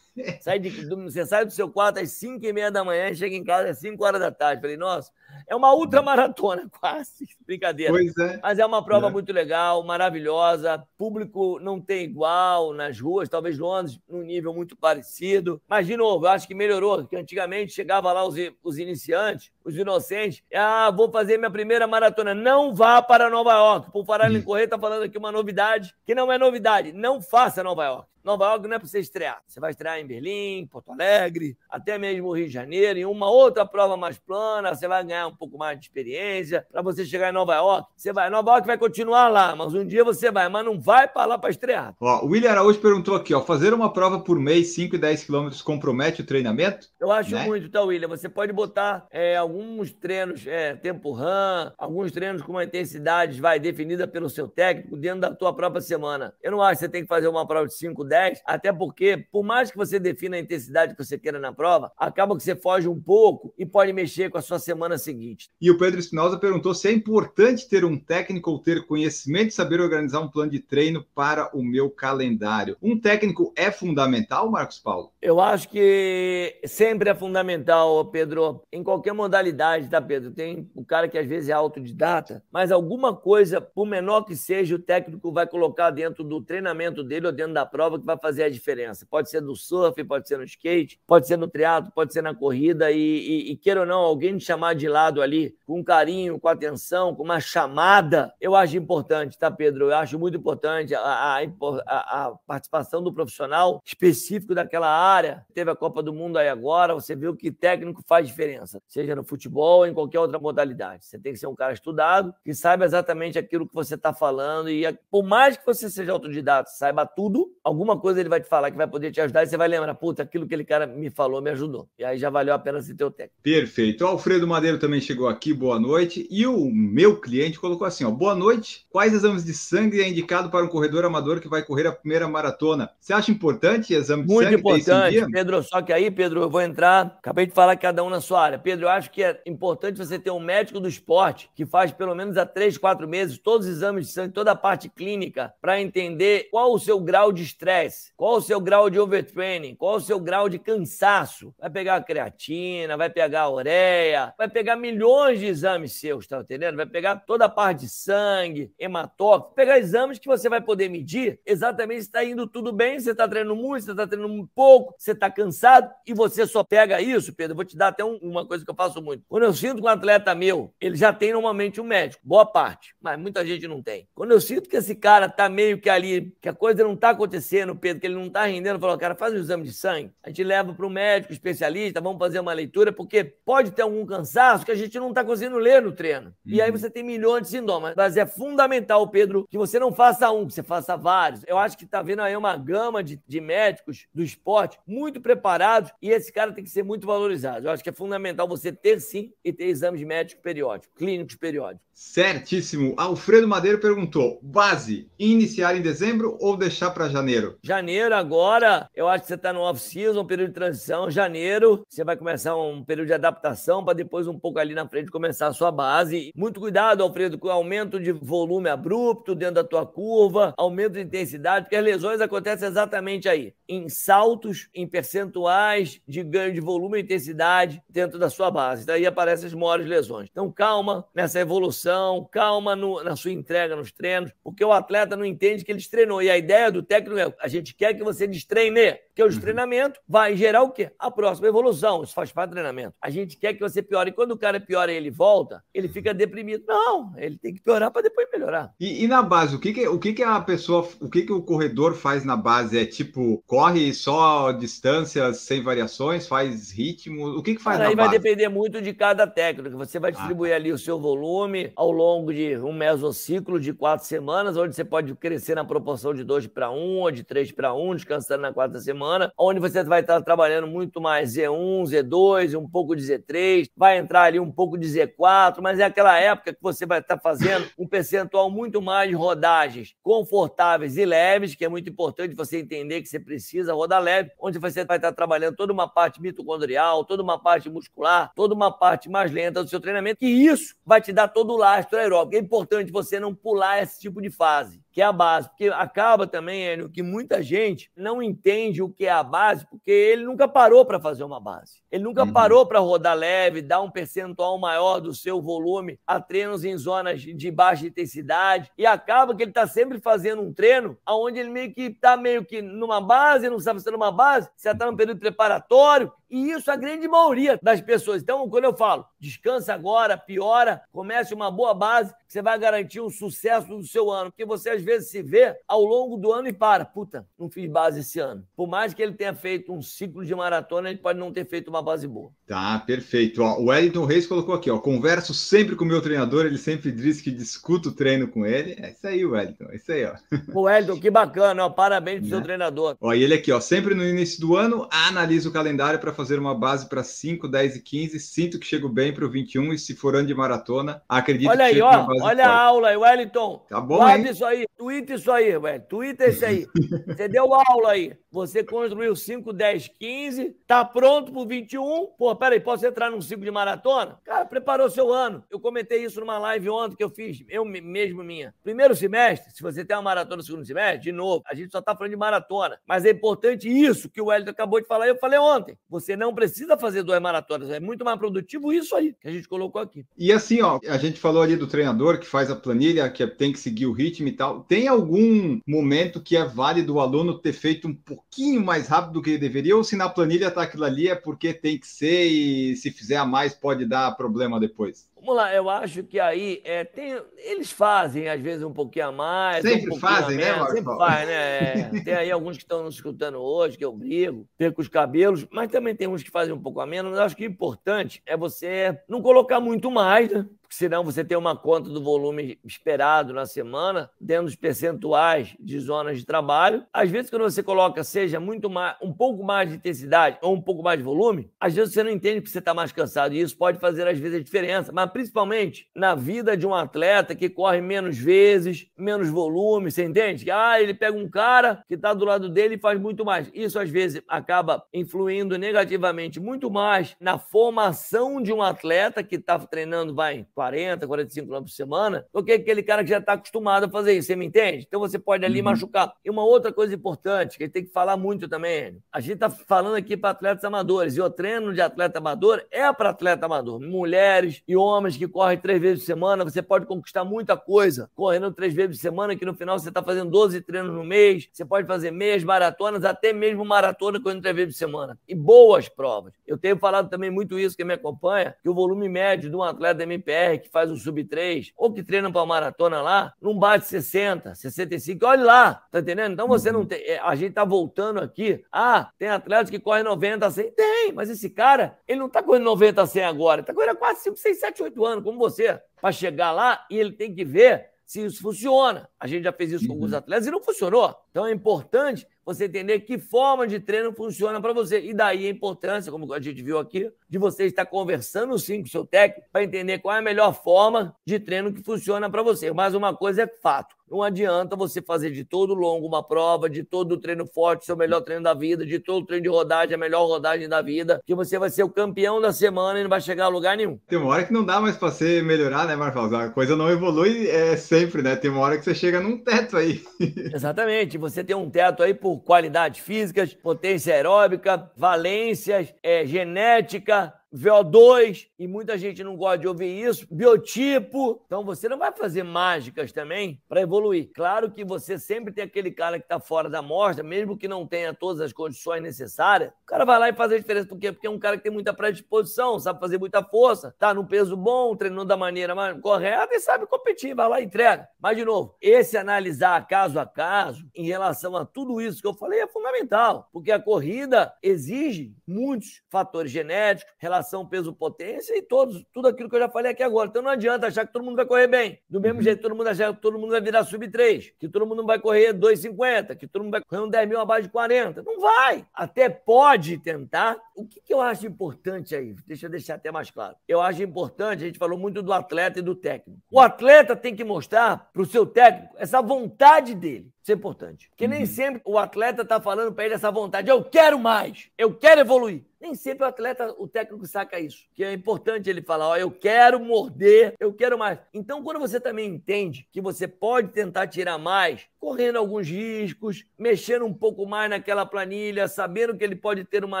[0.40, 3.34] Sai de, você sai do seu quarto às 5 e meia da manhã e chega
[3.34, 4.60] em casa às 5 horas da tarde.
[4.62, 5.10] Falei, nossa,
[5.48, 7.26] é uma ultramaratona, quase.
[7.44, 7.92] Brincadeira.
[7.92, 8.38] Pois é.
[8.42, 9.10] Mas é uma prova é.
[9.10, 10.86] muito legal, maravilhosa.
[10.96, 15.60] Público não tem igual nas ruas, talvez Londres num nível muito parecido.
[15.68, 19.76] Mas, de novo, eu acho que melhorou, porque antigamente chegava lá os, os iniciantes, os
[19.76, 20.42] inocentes.
[20.54, 22.34] Ah, vou fazer minha primeira maratona.
[22.34, 23.90] Não vá para Nova York.
[23.90, 26.92] Por falar em correr, tá falando aqui uma novidade que não é novidade.
[26.92, 28.13] Não faça Nova York.
[28.24, 29.42] Nova York não é para você estrear.
[29.46, 33.66] Você vai estrear em Berlim, Porto Alegre, até mesmo Rio de Janeiro, em uma outra
[33.66, 34.74] prova mais plana.
[34.74, 36.66] Você vai ganhar um pouco mais de experiência.
[36.72, 38.30] Para você chegar em Nova York, você vai.
[38.30, 41.38] Nova York vai continuar lá, mas um dia você vai, mas não vai para lá
[41.38, 41.94] para estrear.
[42.00, 45.24] Ó, o William Araújo perguntou aqui: ó, fazer uma prova por mês, 5 e 10
[45.24, 46.88] quilômetros, compromete o treinamento?
[46.98, 47.44] Eu acho né?
[47.46, 48.08] muito, tá, William?
[48.08, 53.60] Você pode botar é, alguns treinos, é, tempo run, alguns treinos com uma intensidade vai
[53.60, 56.32] definida pelo seu técnico dentro da tua própria semana.
[56.42, 58.13] Eu não acho que você tem que fazer uma prova de 5, 10,
[58.44, 62.36] até porque, por mais que você defina a intensidade que você queira na prova, acaba
[62.36, 65.50] que você foge um pouco e pode mexer com a sua semana seguinte.
[65.60, 69.52] E o Pedro Espinosa perguntou se é importante ter um técnico ou ter conhecimento e
[69.52, 72.76] saber organizar um plano de treino para o meu calendário.
[72.82, 75.10] Um técnico é fundamental, Marcos Paulo?
[75.20, 80.30] Eu acho que sempre é fundamental, Pedro, em qualquer modalidade, tá, Pedro?
[80.30, 84.74] Tem o cara que às vezes é autodidata, mas alguma coisa, por menor que seja,
[84.74, 88.50] o técnico vai colocar dentro do treinamento dele ou dentro da prova vai fazer a
[88.50, 89.06] diferença.
[89.08, 92.34] Pode ser no surf, pode ser no skate, pode ser no triatlo, pode ser na
[92.34, 96.38] corrida e, e, e queira ou não, alguém te chamar de lado ali com carinho,
[96.38, 99.86] com atenção, com uma chamada, eu acho importante, tá, Pedro?
[99.86, 105.44] Eu acho muito importante a, a, a, a participação do profissional específico daquela área.
[105.54, 109.24] Teve a Copa do Mundo aí agora, você viu que técnico faz diferença, seja no
[109.24, 111.04] futebol ou em qualquer outra modalidade.
[111.04, 114.68] Você tem que ser um cara estudado, que saiba exatamente aquilo que você está falando
[114.70, 118.70] e por mais que você seja autodidata, saiba tudo, alguma coisa ele vai te falar
[118.70, 121.10] que vai poder te ajudar e você vai lembrar, puta, aquilo que aquele cara me
[121.10, 121.88] falou me ajudou.
[121.98, 123.42] E aí já valeu a pena ser teu técnico.
[123.42, 124.04] Perfeito.
[124.04, 126.26] O Alfredo Madeiro também chegou aqui, boa noite.
[126.30, 128.86] E o meu cliente colocou assim, ó, boa noite.
[128.90, 132.28] Quais exames de sangue é indicado para um corredor amador que vai correr a primeira
[132.28, 132.90] maratona?
[133.00, 134.62] Você acha importante exame de Muito sangue?
[134.62, 135.62] Muito importante, Pedro.
[135.62, 138.58] Só que aí, Pedro, eu vou entrar, acabei de falar cada um na sua área.
[138.58, 142.14] Pedro, eu acho que é importante você ter um médico do esporte que faz pelo
[142.14, 145.80] menos há três, quatro meses todos os exames de sangue, toda a parte clínica, para
[145.80, 147.83] entender qual o seu grau de estresse,
[148.16, 151.54] qual o seu grau de overtraining, qual o seu grau de cansaço.
[151.58, 156.40] Vai pegar a creatina, vai pegar a ureia, vai pegar milhões de exames seus, tá
[156.40, 156.76] entendendo?
[156.76, 161.40] Vai pegar toda a parte de sangue, hematócrito, pegar exames que você vai poder medir
[161.44, 165.12] exatamente se está indo tudo bem, você está treinando muito, você está treinando pouco, você
[165.12, 167.56] está cansado e você só pega isso, Pedro.
[167.56, 169.24] Vou te dar até um, uma coisa que eu faço muito.
[169.28, 172.94] Quando eu sinto que um atleta meu, ele já tem normalmente um médico, boa parte,
[173.00, 174.08] mas muita gente não tem.
[174.14, 177.10] Quando eu sinto que esse cara tá meio que ali, que a coisa não tá
[177.10, 180.12] acontecendo, Pedro, que ele não tá rendendo, eu falo, cara, faz um exame de sangue.
[180.22, 184.04] A gente leva para o médico especialista, vamos fazer uma leitura, porque pode ter algum
[184.06, 186.28] cansaço que a gente não tá conseguindo ler no treino.
[186.28, 186.32] Uhum.
[186.46, 186.76] E aí uhum.
[186.76, 187.94] você tem milhões de sintomas.
[187.96, 191.42] Mas é fundamental, Pedro, que você não faça um, que você faça vários.
[191.46, 195.90] Eu acho que tá vendo aí uma gama de, de médicos do esporte muito preparados
[196.00, 197.66] e esse cara tem que ser muito valorizado.
[197.66, 201.84] Eu acho que é fundamental você ter sim e ter exames médicos periódicos, clínicos periódicos.
[201.94, 202.92] Certíssimo.
[202.96, 207.56] Alfredo Madeiro perguntou: base, iniciar em dezembro ou deixar para janeiro?
[207.62, 211.08] Janeiro agora, eu acho que você está no off-season, período de transição.
[211.08, 215.10] Janeiro, você vai começar um período de adaptação para depois um pouco ali na frente
[215.10, 216.32] começar a sua base.
[216.36, 221.02] Muito cuidado, Alfredo, com o aumento de volume abrupto dentro da tua curva, aumento de
[221.02, 226.98] intensidade, porque as lesões acontecem exatamente aí, em saltos, em percentuais de ganho de volume
[226.98, 228.84] e intensidade dentro da sua base.
[228.84, 230.28] Daí aparecem as maiores lesões.
[230.30, 231.83] Então calma nessa evolução
[232.30, 236.22] calma no, na sua entrega nos treinos, porque o atleta não entende que ele treinou.
[236.22, 239.40] E a ideia do técnico é: a gente quer que você destreine, porque o uhum.
[239.40, 240.90] treinamento vai gerar o quê?
[240.98, 242.02] A próxima evolução.
[242.02, 242.94] Isso faz parte do treinamento.
[243.00, 244.10] A gente quer que você piore.
[244.10, 246.64] E quando o cara piora e ele volta, ele fica deprimido.
[246.66, 248.72] Não, ele tem que piorar para depois melhorar.
[248.78, 251.32] E, e, na base, o que, que o que, que a pessoa, o que, que
[251.32, 252.78] o corredor faz na base?
[252.78, 257.28] É tipo, corre só distâncias sem variações, faz ritmo?
[257.38, 258.08] O que, que faz cara, na aí base?
[258.08, 259.76] Aí vai depender muito de cada técnico.
[259.78, 260.56] Você vai ah, distribuir ah.
[260.56, 265.14] ali o seu volume, ao longo de um mesociclo de quatro semanas, onde você pode
[265.14, 268.78] crescer na proporção de 2 para 1 ou de 3 para 1, descansando na quarta
[268.80, 273.98] semana, onde você vai estar trabalhando muito mais Z1, Z2, um pouco de Z3, vai
[273.98, 277.66] entrar ali um pouco de Z4, mas é aquela época que você vai estar fazendo
[277.78, 283.02] um percentual muito mais de rodagens confortáveis e leves, que é muito importante você entender
[283.02, 287.22] que você precisa rodar leve, onde você vai estar trabalhando toda uma parte mitocondrial, toda
[287.22, 291.12] uma parte muscular, toda uma parte mais lenta do seu treinamento, que isso vai te
[291.12, 292.36] dar todo o lastro aeróbico.
[292.36, 295.48] É importante você não pular esse tipo de fase que é a base.
[295.48, 299.90] Porque acaba também, Enio, que muita gente não entende o que é a base, porque
[299.90, 301.82] ele nunca parou para fazer uma base.
[301.90, 302.32] Ele nunca uhum.
[302.32, 307.20] parou para rodar leve, dar um percentual maior do seu volume a treinos em zonas
[307.20, 308.70] de baixa intensidade.
[308.78, 312.44] E acaba que ele está sempre fazendo um treino onde ele meio que está meio
[312.44, 316.12] que numa base, não sabe se está numa base, se está num período preparatório.
[316.30, 318.22] E isso a grande maioria das pessoas.
[318.22, 323.08] Então, quando eu falo, descansa agora, piora, comece uma boa base, você vai garantir um
[323.08, 324.32] sucesso do seu ano.
[324.32, 326.84] Porque você às vezes se vê ao longo do ano e para.
[326.84, 328.46] Puta, não fiz base esse ano.
[328.56, 331.68] Por mais que ele tenha feito um ciclo de maratona, ele pode não ter feito
[331.68, 332.30] uma base boa.
[332.46, 333.42] Tá, perfeito.
[333.42, 334.78] Ó, o Wellington Reis colocou aqui, ó.
[334.78, 338.76] Converso sempre com o meu treinador, ele sempre diz que discuto o treino com ele.
[338.78, 339.64] É isso aí, Wellington.
[339.70, 340.14] É isso aí, ó.
[340.52, 341.70] O Wellington, que bacana, ó.
[341.70, 342.30] Parabéns pro né?
[342.36, 342.96] seu treinador.
[343.00, 343.60] Ó, e ele aqui, ó.
[343.60, 347.76] Sempre no início do ano, analisa o calendário para fazer uma base para 5, 10
[347.76, 348.20] e 15.
[348.20, 351.70] Sinto que chego bem para o 21 e se for ano de maratona, acredito olha
[351.70, 352.40] que aí, ó, Olha forte.
[352.40, 353.64] a aula aí, Wellington.
[353.68, 355.84] Tá bom, Guarda isso aí, twitta isso aí, velho.
[355.88, 356.66] Twitta isso aí.
[357.06, 358.12] Você deu aula aí.
[358.34, 362.08] Você construiu 5, 10, 15, tá pronto pro 21.
[362.18, 364.18] Pô, peraí, posso entrar num ciclo de maratona?
[364.24, 365.44] Cara, preparou seu ano.
[365.48, 368.52] Eu comentei isso numa live ontem que eu fiz, eu mesmo minha.
[368.60, 371.80] Primeiro semestre, se você tem uma maratona no segundo semestre, de novo, a gente só
[371.80, 372.76] tá falando de maratona.
[372.84, 375.06] Mas é importante isso que o Wellington acabou de falar.
[375.06, 375.78] Eu falei ontem.
[375.88, 377.70] Você não precisa fazer duas maratonas.
[377.70, 380.04] É muito mais produtivo isso aí que a gente colocou aqui.
[380.18, 383.52] E assim, ó, a gente falou ali do treinador que faz a planilha, que tem
[383.52, 384.64] que seguir o ritmo e tal.
[384.64, 389.14] Tem algum momento que é válido o aluno ter feito um pouco pouquinho mais rápido
[389.14, 392.24] do que deveria, ou se na planilha está aquilo ali é porque tem que ser
[392.24, 395.08] e se fizer a mais pode dar problema depois?
[395.24, 399.12] Vamos lá, eu acho que aí é, tem, eles fazem às vezes um pouquinho a
[399.12, 399.62] mais.
[399.62, 400.74] Sempre um fazem, né, Marcos?
[400.74, 401.34] Sempre faz, né?
[401.94, 405.46] É, tem aí alguns que estão nos escutando hoje, que eu brigo, perco os cabelos,
[405.50, 407.10] mas também tem uns que fazem um pouco a menos.
[407.10, 410.44] Mas eu acho que o importante é você não colocar muito mais, né?
[410.74, 416.18] senão você tem uma conta do volume esperado na semana, dentro dos percentuais de zonas
[416.18, 416.84] de trabalho.
[416.92, 420.60] Às vezes, quando você coloca, seja muito mais, um pouco mais de intensidade ou um
[420.60, 423.34] pouco mais de volume, às vezes você não entende que você está mais cansado.
[423.34, 424.92] E isso pode fazer, às vezes, a diferença.
[424.92, 430.50] Mas principalmente na vida de um atleta que corre menos vezes, menos volume, você entende?
[430.50, 433.48] Ah, ele pega um cara que está do lado dele e faz muito mais.
[433.54, 439.56] Isso, às vezes, acaba influindo negativamente muito mais na formação de um atleta que está
[439.56, 443.84] treinando, vai, 40, 45 km por semana, do que aquele cara que já está acostumado
[443.84, 444.26] a fazer isso.
[444.26, 444.84] Você me entende?
[444.88, 445.66] Então você pode ali uhum.
[445.66, 446.12] machucar.
[446.24, 449.94] E uma outra coisa importante, que tem que falar muito também, a gente está falando
[449.94, 453.78] aqui para atletas amadores, e o treino de atleta amador é para atleta amador.
[453.78, 458.50] Mulheres e homens que correm três vezes por semana, você pode conquistar muita coisa correndo
[458.52, 461.64] três vezes por semana, que no final você está fazendo 12 treinos no mês, você
[461.64, 465.18] pode fazer meias maratonas, até mesmo maratona correndo três vezes por semana.
[465.28, 466.32] E boas provas.
[466.46, 469.62] Eu tenho falado também muito isso, que me acompanha, que o volume médio de um
[469.62, 474.54] atleta MPR que faz um sub-3 ou que treina para maratona lá, não bate 60,
[474.54, 475.26] 65.
[475.26, 476.32] Olha lá, tá entendendo?
[476.32, 476.86] Então você não uhum.
[476.86, 477.00] tem.
[477.02, 478.64] É, a gente tá voltando aqui.
[478.72, 480.72] Ah, tem atletas que correm 90 a 100?
[480.72, 483.92] Tem, mas esse cara, ele não tá correndo 90 a 100 agora, ele tá correndo
[483.92, 487.34] há 4, 5, 6, 7, 8 anos, como você, para chegar lá e ele tem
[487.34, 489.08] que ver se isso funciona.
[489.18, 490.18] A gente já fez isso com alguns uhum.
[490.18, 491.16] atletas e não funcionou.
[491.30, 495.00] Então é importante você entender que forma de treino funciona para você.
[495.00, 498.86] E daí a importância, como a gente viu aqui, de você estar conversando sim com
[498.86, 502.44] o seu técnico para entender qual é a melhor forma de treino que funciona para
[502.44, 502.72] você.
[502.72, 506.84] Mas uma coisa é fato: não adianta você fazer de todo longo uma prova, de
[506.84, 510.26] todo treino forte, seu melhor treino da vida, de todo treino de rodagem, a melhor
[510.26, 513.46] rodagem da vida, que você vai ser o campeão da semana e não vai chegar
[513.46, 513.98] a lugar nenhum.
[514.06, 516.32] Tem uma hora que não dá mais para você melhorar, né, Marcos?
[516.32, 518.36] A coisa não evolui é sempre, né?
[518.36, 520.02] Tem uma hora que você chega num teto aí.
[520.54, 521.16] Exatamente.
[521.16, 528.48] Você tem um teto aí por qualidades físicas, potência aeróbica, valências, é, genética, Instagram VO2,
[528.58, 531.40] e muita gente não gosta de ouvir isso, biotipo.
[531.46, 534.30] Então você não vai fazer mágicas também para evoluir.
[534.34, 537.86] Claro que você sempre tem aquele cara que está fora da mostra, mesmo que não
[537.86, 539.70] tenha todas as condições necessárias.
[539.70, 540.88] O cara vai lá e faz a diferença.
[540.88, 541.12] Por quê?
[541.12, 544.56] Porque é um cara que tem muita predisposição, sabe fazer muita força, tá no peso
[544.56, 548.08] bom, treinando da maneira correta e sabe competir, vai lá e entrega.
[548.20, 552.34] Mas, de novo, esse analisar caso a caso em relação a tudo isso que eu
[552.34, 558.62] falei é fundamental, porque a corrida exige muitos fatores genéticos, relação musculação, peso, potência e
[558.62, 560.28] todos, tudo aquilo que eu já falei aqui agora.
[560.28, 562.00] Então não adianta achar que todo mundo vai correr bem.
[562.08, 562.42] Do mesmo uhum.
[562.42, 565.18] jeito, todo mundo achar que todo mundo vai virar sub 3, que todo mundo vai
[565.18, 568.22] correr 2,50, que todo mundo vai correr um 10 mil abaixo de 40.
[568.22, 568.86] Não vai.
[568.94, 570.56] Até pode tentar.
[570.74, 572.34] O que, que eu acho importante aí?
[572.46, 573.56] Deixa eu deixar até mais claro.
[573.68, 576.40] Eu acho importante, a gente falou muito do atleta e do técnico.
[576.50, 580.32] O atleta tem que mostrar para o seu técnico essa vontade dele.
[580.42, 581.08] Isso é importante.
[581.08, 581.46] Porque nem uhum.
[581.46, 583.70] sempre o atleta está falando para ele essa vontade.
[583.70, 585.64] Eu quero mais, eu quero evoluir.
[585.84, 587.86] Nem sempre o atleta, o técnico saca isso.
[587.92, 591.18] Que é importante ele falar, ó, eu quero morder, eu quero mais.
[591.34, 597.04] Então, quando você também entende que você pode tentar tirar mais, correndo alguns riscos, mexendo
[597.04, 600.00] um pouco mais naquela planilha, sabendo que ele pode ter uma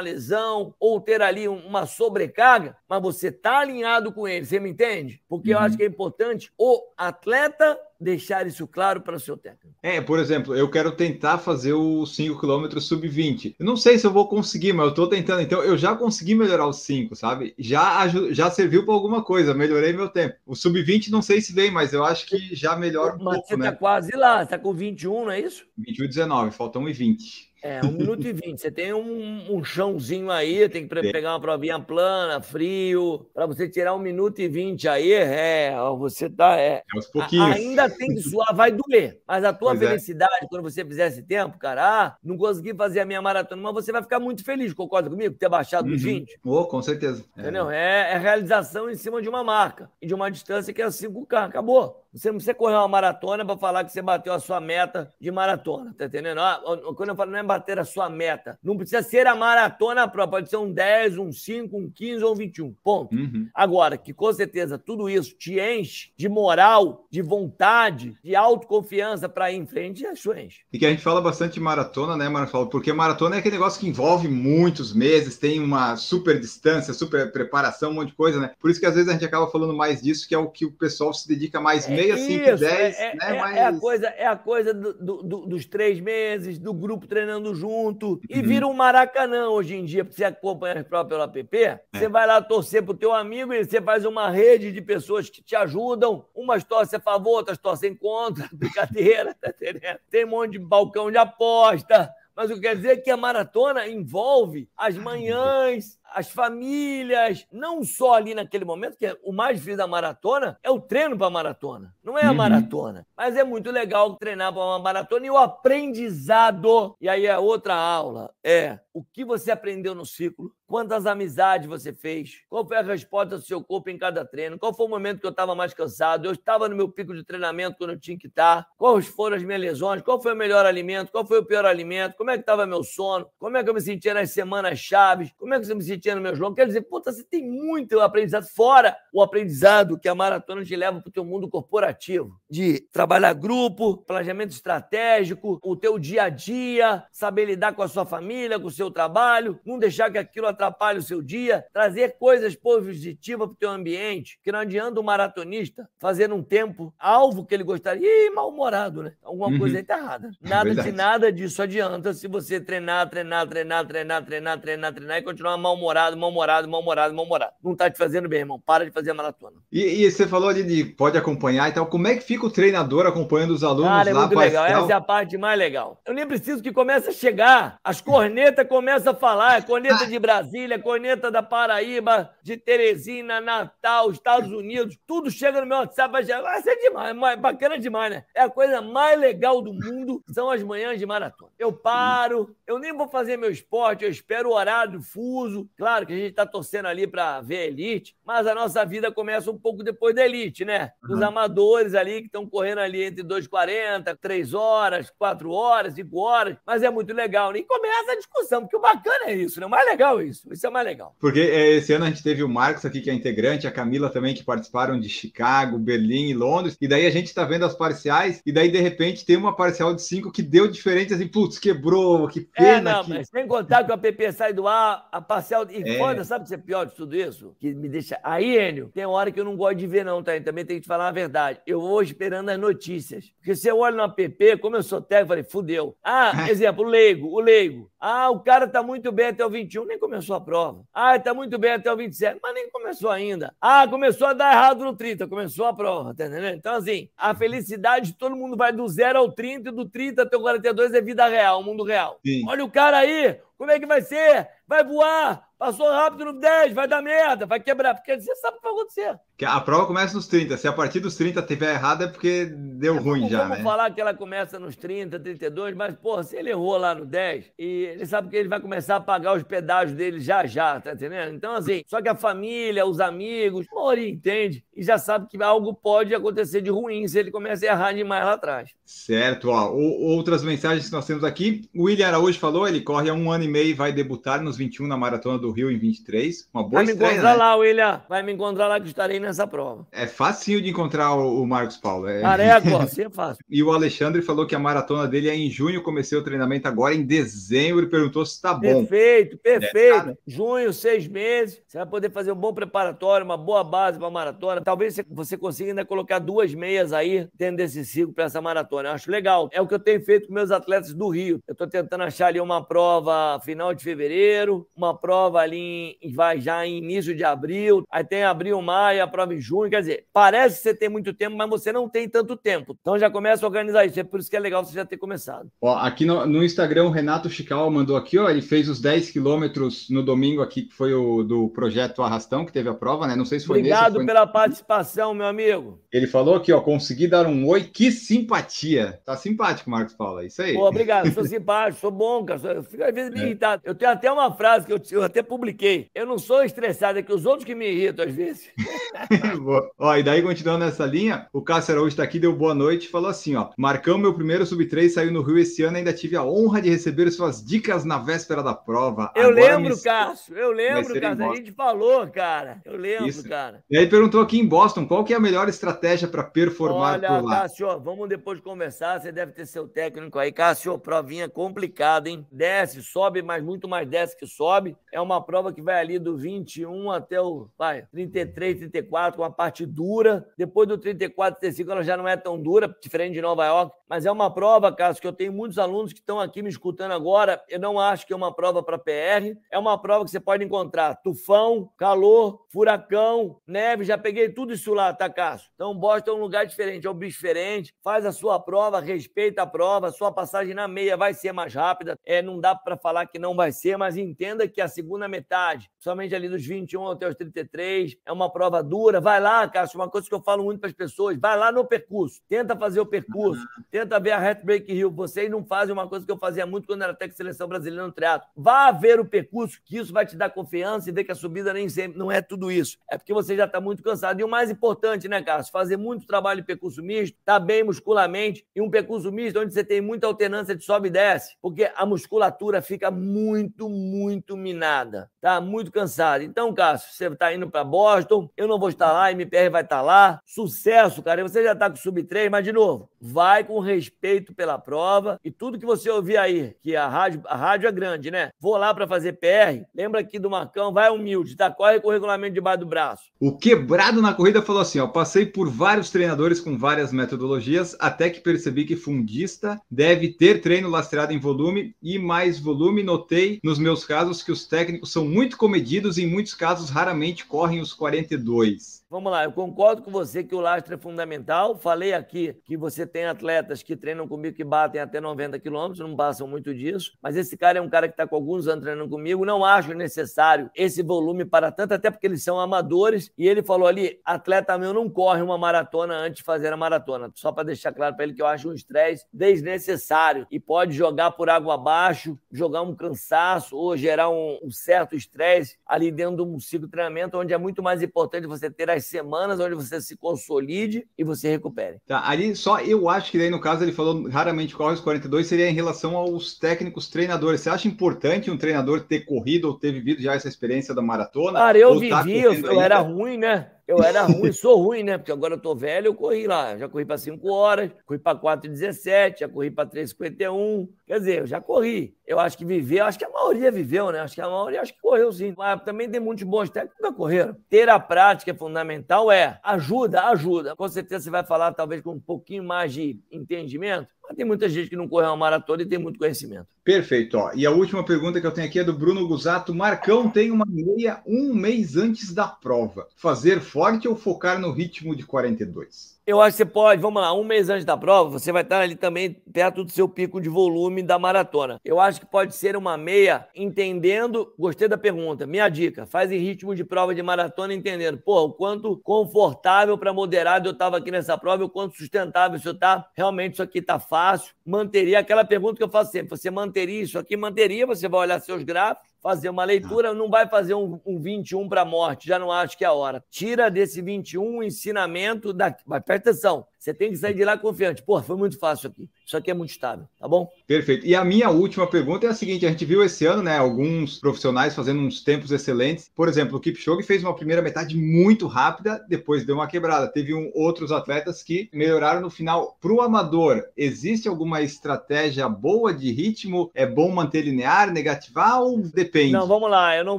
[0.00, 5.20] lesão ou ter ali uma sobrecarga, mas você está alinhado com ele, você me entende?
[5.28, 5.56] Porque uhum.
[5.56, 5.76] eu acho uhum.
[5.76, 9.74] que é importante o atleta deixar isso claro para o seu técnico.
[9.82, 13.56] É, por exemplo, eu quero tentar fazer o 5 km sub-20.
[13.58, 15.40] Eu não sei se eu vou conseguir, mas eu estou tentando.
[15.40, 17.54] Então, eu já consegui melhorar os 5, sabe?
[17.58, 20.36] Já, já serviu para alguma coisa, melhorei meu tempo.
[20.46, 23.48] O sub-20 não sei se vem, mas eu acho que já melhora um mas pouco,
[23.48, 23.70] você né?
[23.70, 25.66] Tá quase lá, está com 21, não é isso?
[25.76, 27.53] 21 e 19, faltam 1 e 20.
[27.64, 28.60] É, um minuto e vinte.
[28.60, 33.66] Você tem um, um chãozinho aí, tem que pegar uma provinha plana, frio, para você
[33.66, 36.60] tirar um minuto e vinte aí, é, você tá.
[36.60, 37.56] É, é aos pouquinhos.
[37.56, 39.18] Ainda tem que suar, vai doer.
[39.26, 39.86] Mas a tua pois é.
[39.86, 40.46] felicidade, é.
[40.46, 43.90] quando você fizer esse tempo, cara, ah, não consegui fazer a minha maratona, mas você
[43.90, 45.34] vai ficar muito feliz, concorda comigo?
[45.34, 45.92] Ter baixado uhum.
[45.92, 46.40] dos 20?
[46.44, 47.24] Oh, com certeza.
[47.34, 47.70] Entendeu?
[47.70, 48.12] É.
[48.12, 51.46] é realização em cima de uma marca e de uma distância que é 5K.
[51.46, 52.04] Acabou.
[52.14, 55.32] Você não precisa correr uma maratona para falar que você bateu a sua meta de
[55.32, 56.40] maratona, tá entendendo?
[56.40, 56.62] Ah,
[56.96, 60.40] quando eu falo não é bater a sua meta, não precisa ser a maratona própria,
[60.40, 62.74] pode ser um 10, um 5, um 15 ou um 21.
[62.82, 63.14] Ponto.
[63.14, 63.48] Uhum.
[63.54, 69.52] Agora, que com certeza tudo isso te enche de moral, de vontade, de autoconfiança para
[69.52, 70.60] ir em frente, isso enche.
[70.72, 72.68] E que a gente fala bastante de maratona, né, Marcelo?
[72.68, 77.90] Porque maratona é aquele negócio que envolve muitos meses, tem uma super distância, super preparação,
[77.90, 78.50] um monte de coisa, né?
[78.60, 80.64] Por isso que às vezes a gente acaba falando mais disso, que é o que
[80.64, 83.18] o pessoal se dedica mais é meia, 5 e 10, é, né?
[83.20, 83.56] É, Mas...
[83.56, 88.20] é, a coisa, é a coisa do, do, dos três meses, do grupo treinando junto,
[88.28, 88.46] e uhum.
[88.46, 91.80] vira um maracanã hoje em dia, porque você acompanha provas pelo app, é.
[91.92, 95.42] você vai lá torcer pro teu amigo e você faz uma rede de pessoas que
[95.42, 99.98] te ajudam, umas torcem a favor, outras torcem contra, brincadeira, tá entendendo?
[100.10, 103.16] Tem um monte de balcão de aposta, mas o que quer dizer é que a
[103.16, 109.56] maratona envolve as manhãs, as famílias, não só ali naquele momento, que é o mais
[109.58, 112.36] difícil da maratona é o treino para a maratona, não é a uhum.
[112.36, 113.06] maratona.
[113.16, 116.96] Mas é muito legal treinar para uma maratona e o aprendizado.
[117.00, 121.92] E aí a outra aula é o que você aprendeu no ciclo, quantas amizades você
[121.92, 125.20] fez, qual foi a resposta do seu corpo em cada treino, qual foi o momento
[125.20, 128.18] que eu estava mais cansado, eu estava no meu pico de treinamento quando eu tinha
[128.18, 131.44] que estar, quais foram as minhas lesões, qual foi o melhor alimento, qual foi o
[131.44, 134.30] pior alimento, como é que estava meu sono, como é que eu me sentia nas
[134.30, 136.54] semanas chaves, como é que eu me sentia no meu João.
[136.54, 141.00] Quer dizer, puta, você tem muito aprendizado, fora o aprendizado que a maratona te leva
[141.00, 147.04] para o teu mundo corporativo, de trabalhar grupo, planejamento estratégico, o teu dia a dia,
[147.12, 150.98] saber lidar com a sua família, com o seu trabalho, não deixar que aquilo atrapalhe
[150.98, 155.88] o seu dia, trazer coisas positivas para o teu ambiente, que não adianta o maratonista
[155.98, 159.12] fazer um tempo alvo que ele gostaria, e mal-humorado, né?
[159.22, 159.58] Alguma uhum.
[159.58, 160.30] coisa aí tá errada.
[160.40, 165.22] Nada de nada disso adianta se você treinar, treinar, treinar, treinar, treinar, treinar, treinar e
[165.22, 167.52] continuar mal-humorado mal-humorado, mal-humorado, mal-humorado.
[167.62, 168.60] Não tá te fazendo bem, irmão.
[168.64, 169.56] Para de fazer a maratona.
[169.70, 171.86] E, e, você falou ali de pode acompanhar e tal.
[171.86, 174.20] Como é que fica o treinador acompanhando os alunos Cara, é lá?
[174.20, 174.66] Muito legal.
[174.66, 176.00] Essa é a parte mais legal.
[176.06, 177.78] Eu nem preciso que comece a chegar.
[177.82, 179.58] As cornetas começam a falar.
[179.58, 184.98] É corneta de Brasília, corneta da Paraíba, de Teresina, Natal, Estados Unidos.
[185.06, 186.12] Tudo chega no meu WhatsApp.
[186.12, 187.16] Vai ser é demais.
[187.16, 188.24] É bacana demais, né?
[188.34, 190.22] É a coisa mais legal do mundo.
[190.30, 191.50] São as manhãs de maratona.
[191.58, 192.54] Eu paro.
[192.66, 194.04] Eu nem vou fazer meu esporte.
[194.04, 195.68] Eu espero o horário fuso.
[195.76, 199.10] Claro que a gente está torcendo ali para ver a elite, mas a nossa vida
[199.10, 200.92] começa um pouco depois da elite, né?
[201.02, 201.26] Dos uhum.
[201.26, 206.82] amadores ali que estão correndo ali entre 2,40, 3 horas, 4 horas, 5 horas, mas
[206.82, 207.52] é muito legal.
[207.52, 207.60] Né?
[207.60, 209.66] E começa a discussão, porque o bacana é isso, né?
[209.66, 210.33] O mais legal é isso.
[210.50, 211.14] Isso é mais legal.
[211.18, 214.10] Porque é, esse ano a gente teve o Marcos aqui, que é integrante, a Camila
[214.10, 217.74] também, que participaram de Chicago, Berlim e Londres, e daí a gente está vendo as
[217.74, 221.58] parciais, e daí de repente tem uma parcial de 5 que deu diferente, assim, putz,
[221.58, 222.90] quebrou, que é, pena.
[222.90, 223.10] É, não, que...
[223.10, 225.98] mas sem contar que o app sai do ar, a parcial e é.
[225.98, 227.54] foda, sabe o que é pior de tudo isso?
[227.58, 228.18] Que me deixa.
[228.22, 230.32] Aí, Enio, tem hora que eu não gosto de ver, não, tá?
[230.40, 231.60] Também tem que te falar a verdade.
[231.66, 233.32] Eu vou esperando as notícias.
[233.38, 235.96] Porque se eu olho no app, como eu sou técnico, eu falei, fudeu.
[236.02, 237.90] Ah, exemplo, o leigo, o leigo.
[238.00, 240.84] Ah, o cara tá muito bem até o 21, nem começou a prova.
[240.94, 243.54] Ah, tá muito bem até o 27, mas nem começou ainda.
[243.60, 246.54] Ah, começou a dar errado no 30, começou a prova, tá entendendo?
[246.54, 250.36] Então, assim, a felicidade, todo mundo vai do 0 ao 30 e do 30 até
[250.36, 252.18] o 42 é vida real, mundo real.
[252.24, 252.44] Sim.
[252.48, 254.48] Olha o cara aí, Como é que vai ser?
[254.66, 255.48] Vai voar?
[255.58, 258.72] Passou rápido no 10, vai dar merda, vai quebrar, porque você sabe o que vai
[258.72, 259.18] acontecer.
[259.42, 260.56] A prova começa nos 30.
[260.56, 263.64] Se a partir dos 30 tiver errado, é porque deu é, ruim já, vamos né?
[263.64, 267.52] falar que ela começa nos 30, 32, mas, porra, se ele errou lá no 10,
[267.58, 270.92] e ele sabe que ele vai começar a pagar os pedágios dele já já, tá
[270.92, 271.34] entendendo?
[271.34, 275.74] Então, assim, só que a família, os amigos, hora entende e já sabe que algo
[275.74, 278.70] pode acontecer de ruim se ele começa a errar demais lá atrás.
[278.84, 279.72] Certo, ó.
[279.72, 281.68] O, outras mensagens que nós temos aqui.
[281.74, 284.56] O William Araújo falou, ele corre há um ano e meio e vai debutar nos
[284.56, 286.48] 21 na Maratona do Rio em 23.
[286.52, 287.38] Uma boa Vai estreia, me encontrar né?
[287.38, 288.02] lá, William.
[288.08, 289.86] Vai me encontrar lá que estarei nessa prova.
[289.92, 292.08] É facinho de encontrar o, Marcos Paulo.
[292.08, 292.20] É...
[292.20, 293.44] Careco, assim é fácil.
[293.48, 296.94] e o Alexandre falou que a maratona dele é em junho, comecei o treinamento agora
[296.94, 298.86] em dezembro e perguntou se está bom.
[298.86, 300.10] Perfeito, perfeito.
[300.10, 304.08] É, junho, seis meses, você vai poder fazer um bom preparatório, uma boa base para
[304.08, 304.60] a maratona.
[304.60, 308.90] Talvez você consiga ainda colocar duas meias aí dentro desse ciclo para essa maratona.
[308.90, 309.48] Eu acho legal.
[309.52, 311.40] É o que eu tenho feito com meus atletas do Rio.
[311.46, 316.40] Eu estou tentando achar ali uma prova final de fevereiro, uma prova ali em, vai
[316.40, 319.70] já em início de abril, aí tem abril, maio, a prova em junho.
[319.70, 322.76] Quer dizer, parece que você tem muito tempo, mas você não tem tanto tempo.
[322.80, 324.00] Então já começa a organizar isso.
[324.00, 325.48] É por isso que é legal você já ter começado.
[325.62, 329.12] Ó, aqui no, no Instagram, o Renato Chical mandou aqui, ó, ele fez os 10
[329.12, 333.14] quilômetros no domingo aqui, que foi o do projeto Arrastão, que teve a prova, né?
[333.14, 335.80] Não sei se foi Obrigado nesse, pela participação, meu amigo.
[335.92, 339.00] Ele falou aqui, ó, consegui dar um oi, que simpatia.
[339.04, 340.54] Tá simpático, Marcos Paulo, é isso aí.
[340.54, 342.54] Pô, obrigado, sou simpático, sou bom, cara.
[342.54, 343.22] Eu fico às vezes me é.
[343.24, 343.62] irritado.
[343.64, 345.88] Eu tenho até uma frase que eu, eu até publiquei.
[345.94, 348.50] Eu não sou estressado, é que os outros que me irritam às vezes.
[349.78, 353.08] ó, e daí, continuando nessa linha, o Cássio Araújo tá aqui, deu boa noite, falou
[353.08, 356.60] assim, ó, Marcão, meu primeiro sub-3 saiu no Rio esse ano, ainda tive a honra
[356.60, 359.12] de receber suas dicas na véspera da prova.
[359.14, 359.82] Eu Agora lembro, me...
[359.82, 362.60] Cássio, eu lembro, Cássio, a gente falou, cara.
[362.64, 363.28] Eu lembro, Isso.
[363.28, 363.62] cara.
[363.70, 367.08] E aí perguntou aqui em Boston, qual que é a melhor estratégia para performar Olha,
[367.08, 367.40] por lá?
[367.42, 370.32] Cássio, vamos depois conversar, você deve ter seu técnico aí.
[370.32, 372.26] Cássio, provinha complicada, hein?
[372.30, 374.76] Desce, sobe, mas muito mais desce que sobe.
[374.92, 379.30] É uma prova que vai ali do 21 até o vai, 33, 34, com a
[379.30, 380.26] parte dura.
[380.36, 383.76] Depois do 34, 35, ela já não é tão dura, diferente de Nova York.
[383.88, 386.92] Mas é uma prova, Cássio, que eu tenho muitos alunos que estão aqui me escutando
[386.92, 387.42] agora.
[387.48, 389.36] Eu não acho que é uma prova para PR.
[389.50, 393.84] É uma prova que você pode encontrar tufão, calor, furacão, neve.
[393.84, 395.50] Já peguei tudo isso lá, tá, Cássio?
[395.54, 397.74] Então, Boston é um lugar diferente, é um bicho diferente.
[397.82, 399.90] Faz a sua prova, respeita a prova.
[399.90, 401.98] Sua passagem na meia vai ser mais rápida.
[402.04, 405.70] É, não dá para falar que não vai ser, mas entenda que a segunda metade,
[405.78, 409.00] somente ali dos 21 até os 33, é uma prova dura.
[409.00, 411.66] Vai lá, Cássio, uma coisa que eu falo muito para as pessoas: vai lá no
[411.66, 414.88] percurso, tenta fazer o percurso, tenta ver a Heartbreak Hill.
[414.88, 417.90] Vocês não fazem uma coisa que eu fazia muito quando era técnico seleção brasileira no
[417.90, 418.28] teatro.
[418.36, 421.52] Vá ver o percurso, que isso vai te dar confiança e ver que a subida
[421.52, 422.78] nem sempre não é tudo isso.
[422.88, 424.20] É porque você já está muito cansado.
[424.20, 425.50] E o mais importante, né, Cássio?
[425.50, 429.64] Fazer muito trabalho de percurso misto, tá bem muscularmente, e um percurso misto onde você
[429.64, 435.40] tem muita alternância de sobe e desce, porque a musculatura fica muito, muito minada, tá?
[435.40, 436.22] Muito cansada.
[436.22, 439.82] Então, Cássio, você está indo para Boston, eu não vou estar lá, MPR vai estar
[439.82, 440.20] lá.
[440.24, 441.22] Sucesso, cara.
[441.22, 445.18] E você já está com sub 3, mas de novo, vai com respeito pela prova
[445.24, 448.30] e tudo que você ouvir aí, que a rádio, a rádio é grande, né?
[448.38, 449.64] Vou lá para fazer PR.
[449.74, 451.50] Lembra aqui do Marcão, vai humilde, tá?
[451.50, 453.04] Corre com o regulamento debaixo do braço.
[453.18, 458.10] O quebrado na corrida falou assim: ó, passei por vários treinadores com várias metodologias, até
[458.10, 462.82] que percebi que fundista deve ter treino lastreado em volume e mais volume.
[462.82, 467.26] Notei nos meus casos que os técnicos são muito comedidos e em muitos casos raramente
[467.26, 468.83] correm os 42.
[468.94, 471.56] Vamos lá, eu concordo com você que o lastro é fundamental.
[471.56, 475.96] Falei aqui que você tem atletas que treinam comigo que batem até 90 quilômetros, não
[475.96, 476.96] passam muito disso.
[477.02, 479.24] Mas esse cara é um cara que está com alguns anos treinando comigo.
[479.24, 483.10] Não acho necessário esse volume para tanto, até porque eles são amadores.
[483.18, 487.10] E ele falou ali: atleta meu não corre uma maratona antes de fazer a maratona.
[487.16, 491.10] Só para deixar claro para ele que eu acho um estresse desnecessário e pode jogar
[491.10, 496.30] por água abaixo, jogar um cansaço ou gerar um, um certo estresse ali dentro de
[496.30, 499.80] um ciclo de treinamento, onde é muito mais importante você ter as semanas onde você
[499.80, 501.78] se consolide e você recupere.
[501.86, 505.26] Tá, ali só eu acho que daí no caso ele falou raramente corre os 42
[505.26, 507.40] seria em relação aos técnicos treinadores.
[507.40, 511.38] Você acha importante um treinador ter corrido ou ter vivido já essa experiência da maratona?
[511.38, 513.50] Cara, eu tá vivi, tá eu, eu era ruim, né?
[513.66, 514.98] Eu era ruim, sou ruim, né?
[514.98, 516.56] Porque agora eu tô velho, eu corri lá.
[516.58, 520.68] Já corri para 5 horas, corri para 4,17, já corri para 3,51.
[520.86, 521.96] Quer dizer, eu já corri.
[522.06, 524.00] Eu acho que viveu, acho que a maioria viveu, né?
[524.00, 525.32] Acho que a maioria acho que correu sim.
[525.36, 527.34] Mas também tem muitos bons técnicos que correram.
[527.48, 529.40] Ter a prática é fundamental, é.
[529.42, 530.54] Ajuda, ajuda.
[530.54, 533.88] Com certeza você vai falar, talvez, com um pouquinho mais de entendimento.
[534.06, 536.46] Mas tem muita gente que não correu uma maratona e tem muito conhecimento.
[536.62, 537.16] Perfeito.
[537.16, 537.32] Ó.
[537.34, 539.54] E a última pergunta que eu tenho aqui é do Bruno Gusato.
[539.54, 542.88] Marcão tem uma meia um mês antes da prova.
[542.96, 545.93] Fazer forte ou focar no ritmo de 42?
[546.06, 548.60] Eu acho que você pode, vamos lá, um mês antes da prova, você vai estar
[548.60, 551.58] ali também perto do seu pico de volume da maratona.
[551.64, 556.18] Eu acho que pode ser uma meia entendendo, gostei da pergunta, minha dica, faz em
[556.18, 560.90] ritmo de prova de maratona entendendo, pô, o quanto confortável para moderado eu estava aqui
[560.90, 565.56] nessa prova, o quanto sustentável isso tá, realmente isso aqui tá fácil, manteria aquela pergunta
[565.56, 569.28] que eu faço sempre, você manteria isso aqui, manteria, você vai olhar seus gráficos, fazer
[569.28, 572.64] uma leitura, não vai fazer um, um 21 para a morte, já não acho que
[572.64, 573.02] é a hora.
[573.10, 575.54] Tira desse 21 o ensinamento da.
[575.66, 577.82] Mas presta atenção, você tem que sair de lá confiante.
[577.82, 578.88] Pô, foi muito fácil aqui.
[579.04, 580.30] Isso aqui é muito estável, tá bom?
[580.46, 580.86] Perfeito.
[580.86, 583.98] E a minha última pergunta é a seguinte: a gente viu esse ano, né, alguns
[583.98, 585.90] profissionais fazendo uns tempos excelentes.
[585.94, 589.88] Por exemplo, o Kipchoge fez uma primeira metade muito rápida, depois deu uma quebrada.
[589.88, 592.56] Teve um, outros atletas que melhoraram no final.
[592.58, 596.50] Para o amador, existe alguma estratégia boa de ritmo?
[596.54, 599.12] É bom manter linear, negativar ou depende?
[599.12, 599.76] Não, vamos lá.
[599.76, 599.98] Eu não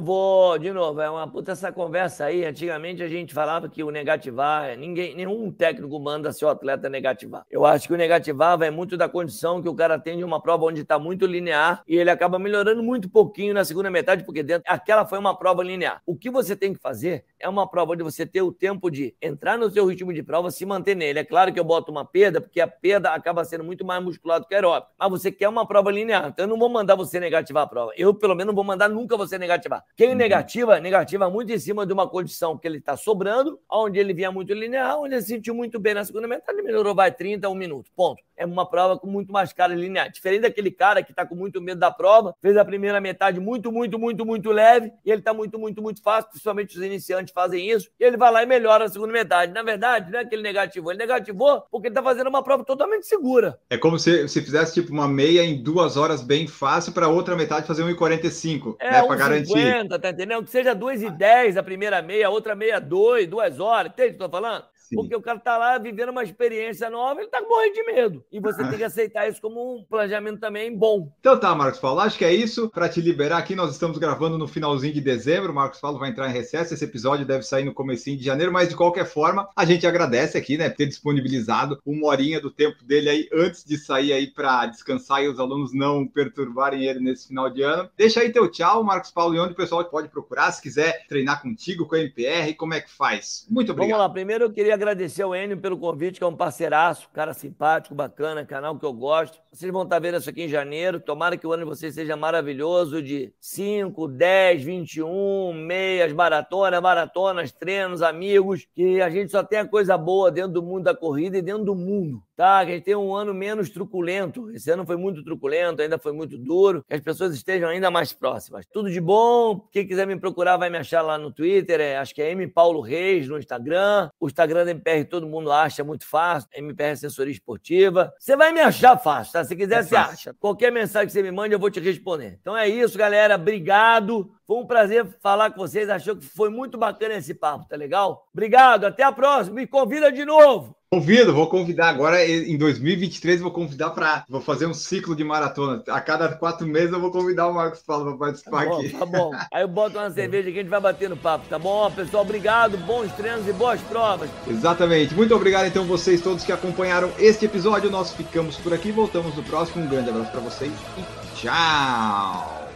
[0.00, 2.44] vou, de novo, é uma puta essa conversa aí.
[2.44, 7.46] Antigamente a gente falava que o negativar, ninguém, nenhum técnico manda seu atleta negativar.
[7.50, 10.40] Eu acho que o negativar vai muito da condição que o cara tem de uma
[10.40, 14.42] prova onde está muito linear e ele acaba melhorando muito pouquinho na segunda metade, porque
[14.42, 16.02] dentro aquela foi uma prova linear.
[16.04, 19.14] O que você tem que fazer é uma prova onde você ter o tempo de
[19.20, 21.18] entrar no seu ritmo de prova, se manter nele.
[21.18, 24.40] É claro que eu boto uma perda, porque a perda acaba sendo muito mais muscular
[24.40, 24.92] do que aeróbico.
[24.98, 27.92] Mas você quer uma prova linear, então eu não vou mandar você negativar a prova.
[27.96, 29.84] Eu, pelo menos, não vou mandar nunca você negativar.
[29.96, 30.14] Quem uhum.
[30.14, 34.30] negativa, negativa muito em cima de uma condição que ele está sobrando, onde ele vinha
[34.30, 37.48] muito linear, onde ele se sentiu muito bem na segunda metade, ele melhorou, vai 30,
[37.48, 37.90] 1 minuto.
[37.94, 38.22] Ponto.
[38.36, 40.10] É uma prova com muito mais cara linear.
[40.10, 43.72] Diferente daquele cara que está com muito medo da prova, fez a primeira metade muito,
[43.72, 47.70] muito, muito, muito leve, e ele está muito, muito, muito fácil, principalmente os iniciantes fazem
[47.70, 49.52] isso, e ele vai lá e melhora a segunda metade.
[49.52, 52.62] Na verdade, não é que ele negativou, ele negativou porque ele está fazendo uma prova
[52.62, 53.58] totalmente segura.
[53.70, 57.34] É como se, se fizesse tipo uma meia em duas horas bem fácil para outra
[57.36, 59.46] metade fazer 1,45, é, né, para garantir.
[59.48, 60.44] 50, tá entendendo?
[60.44, 64.22] Que seja 2,10 a primeira meia, a outra meia 2, duas horas, entende o que
[64.22, 64.64] eu tô falando?
[64.88, 64.96] Sim.
[64.96, 68.24] Porque o cara tá lá vivendo uma experiência nova, ele tá morrendo de medo.
[68.30, 71.12] E você tem que aceitar isso como um planejamento também bom.
[71.18, 72.70] Então tá, Marcos Paulo, acho que é isso.
[72.70, 75.50] Para te liberar aqui, nós estamos gravando no finalzinho de dezembro.
[75.50, 76.72] O Marcos Paulo vai entrar em recesso.
[76.72, 80.38] Esse episódio deve sair no comecinho de janeiro, mas de qualquer forma, a gente agradece
[80.38, 84.28] aqui, né, por ter disponibilizado uma horinha do tempo dele aí antes de sair aí
[84.28, 87.90] para descansar e os alunos não perturbarem ele nesse final de ano.
[87.96, 91.42] Deixa aí teu tchau, Marcos Paulo, e onde o pessoal pode procurar se quiser treinar
[91.42, 93.46] contigo com a MPR, como é que faz?
[93.50, 93.96] Muito obrigado.
[93.96, 97.34] Vamos lá, primeiro eu queria agradecer ao Enio pelo convite, que é um parceiraço, cara
[97.34, 99.40] simpático, bacana, canal que eu gosto.
[99.52, 101.00] Vocês vão estar vendo isso aqui em janeiro.
[101.00, 107.50] Tomara que o ano de vocês seja maravilhoso de 5, 10, 21, meias, maratona, maratonas,
[107.50, 108.66] treinos, amigos.
[108.74, 111.74] Que a gente só tenha coisa boa dentro do mundo da corrida e dentro do
[111.74, 112.64] mundo tá?
[112.64, 114.50] Que a gente tem um ano menos truculento.
[114.50, 116.84] Esse ano foi muito truculento, ainda foi muito duro.
[116.86, 118.66] Que as pessoas estejam ainda mais próximas.
[118.66, 119.66] Tudo de bom.
[119.72, 121.80] Quem quiser me procurar vai me achar lá no Twitter.
[121.80, 124.10] É, acho que é M Paulo Reis no Instagram.
[124.20, 126.48] O Instagram da MPR todo mundo acha muito fácil.
[126.54, 128.12] MPR Assessoria Esportiva.
[128.18, 129.44] Você vai me achar fácil, tá?
[129.44, 130.34] Se quiser, é você acha.
[130.34, 132.38] Qualquer mensagem que você me mande, eu vou te responder.
[132.40, 133.36] Então é isso, galera.
[133.36, 134.35] Obrigado.
[134.46, 135.88] Foi um prazer falar com vocês.
[135.88, 138.28] Achou que foi muito bacana esse papo, tá legal?
[138.32, 138.84] Obrigado.
[138.84, 139.56] Até a próxima.
[139.56, 140.76] Me convida de novo.
[140.88, 144.24] Convido, vou convidar agora em 2023, vou convidar para.
[144.28, 145.82] Vou fazer um ciclo de maratona.
[145.88, 148.88] A cada quatro meses eu vou convidar o Marcos Paulo para participar tá bom, aqui.
[148.90, 149.32] Tá bom.
[149.52, 151.90] Aí eu boto uma cerveja aqui a gente vai bater no papo, tá bom?
[151.90, 154.30] Pessoal, obrigado, bons treinos e boas provas.
[154.46, 155.12] Exatamente.
[155.12, 157.90] Muito obrigado, então, vocês todos que acompanharam este episódio.
[157.90, 159.84] Nós ficamos por aqui, voltamos no próximo.
[159.84, 162.75] Um grande abraço para vocês e tchau!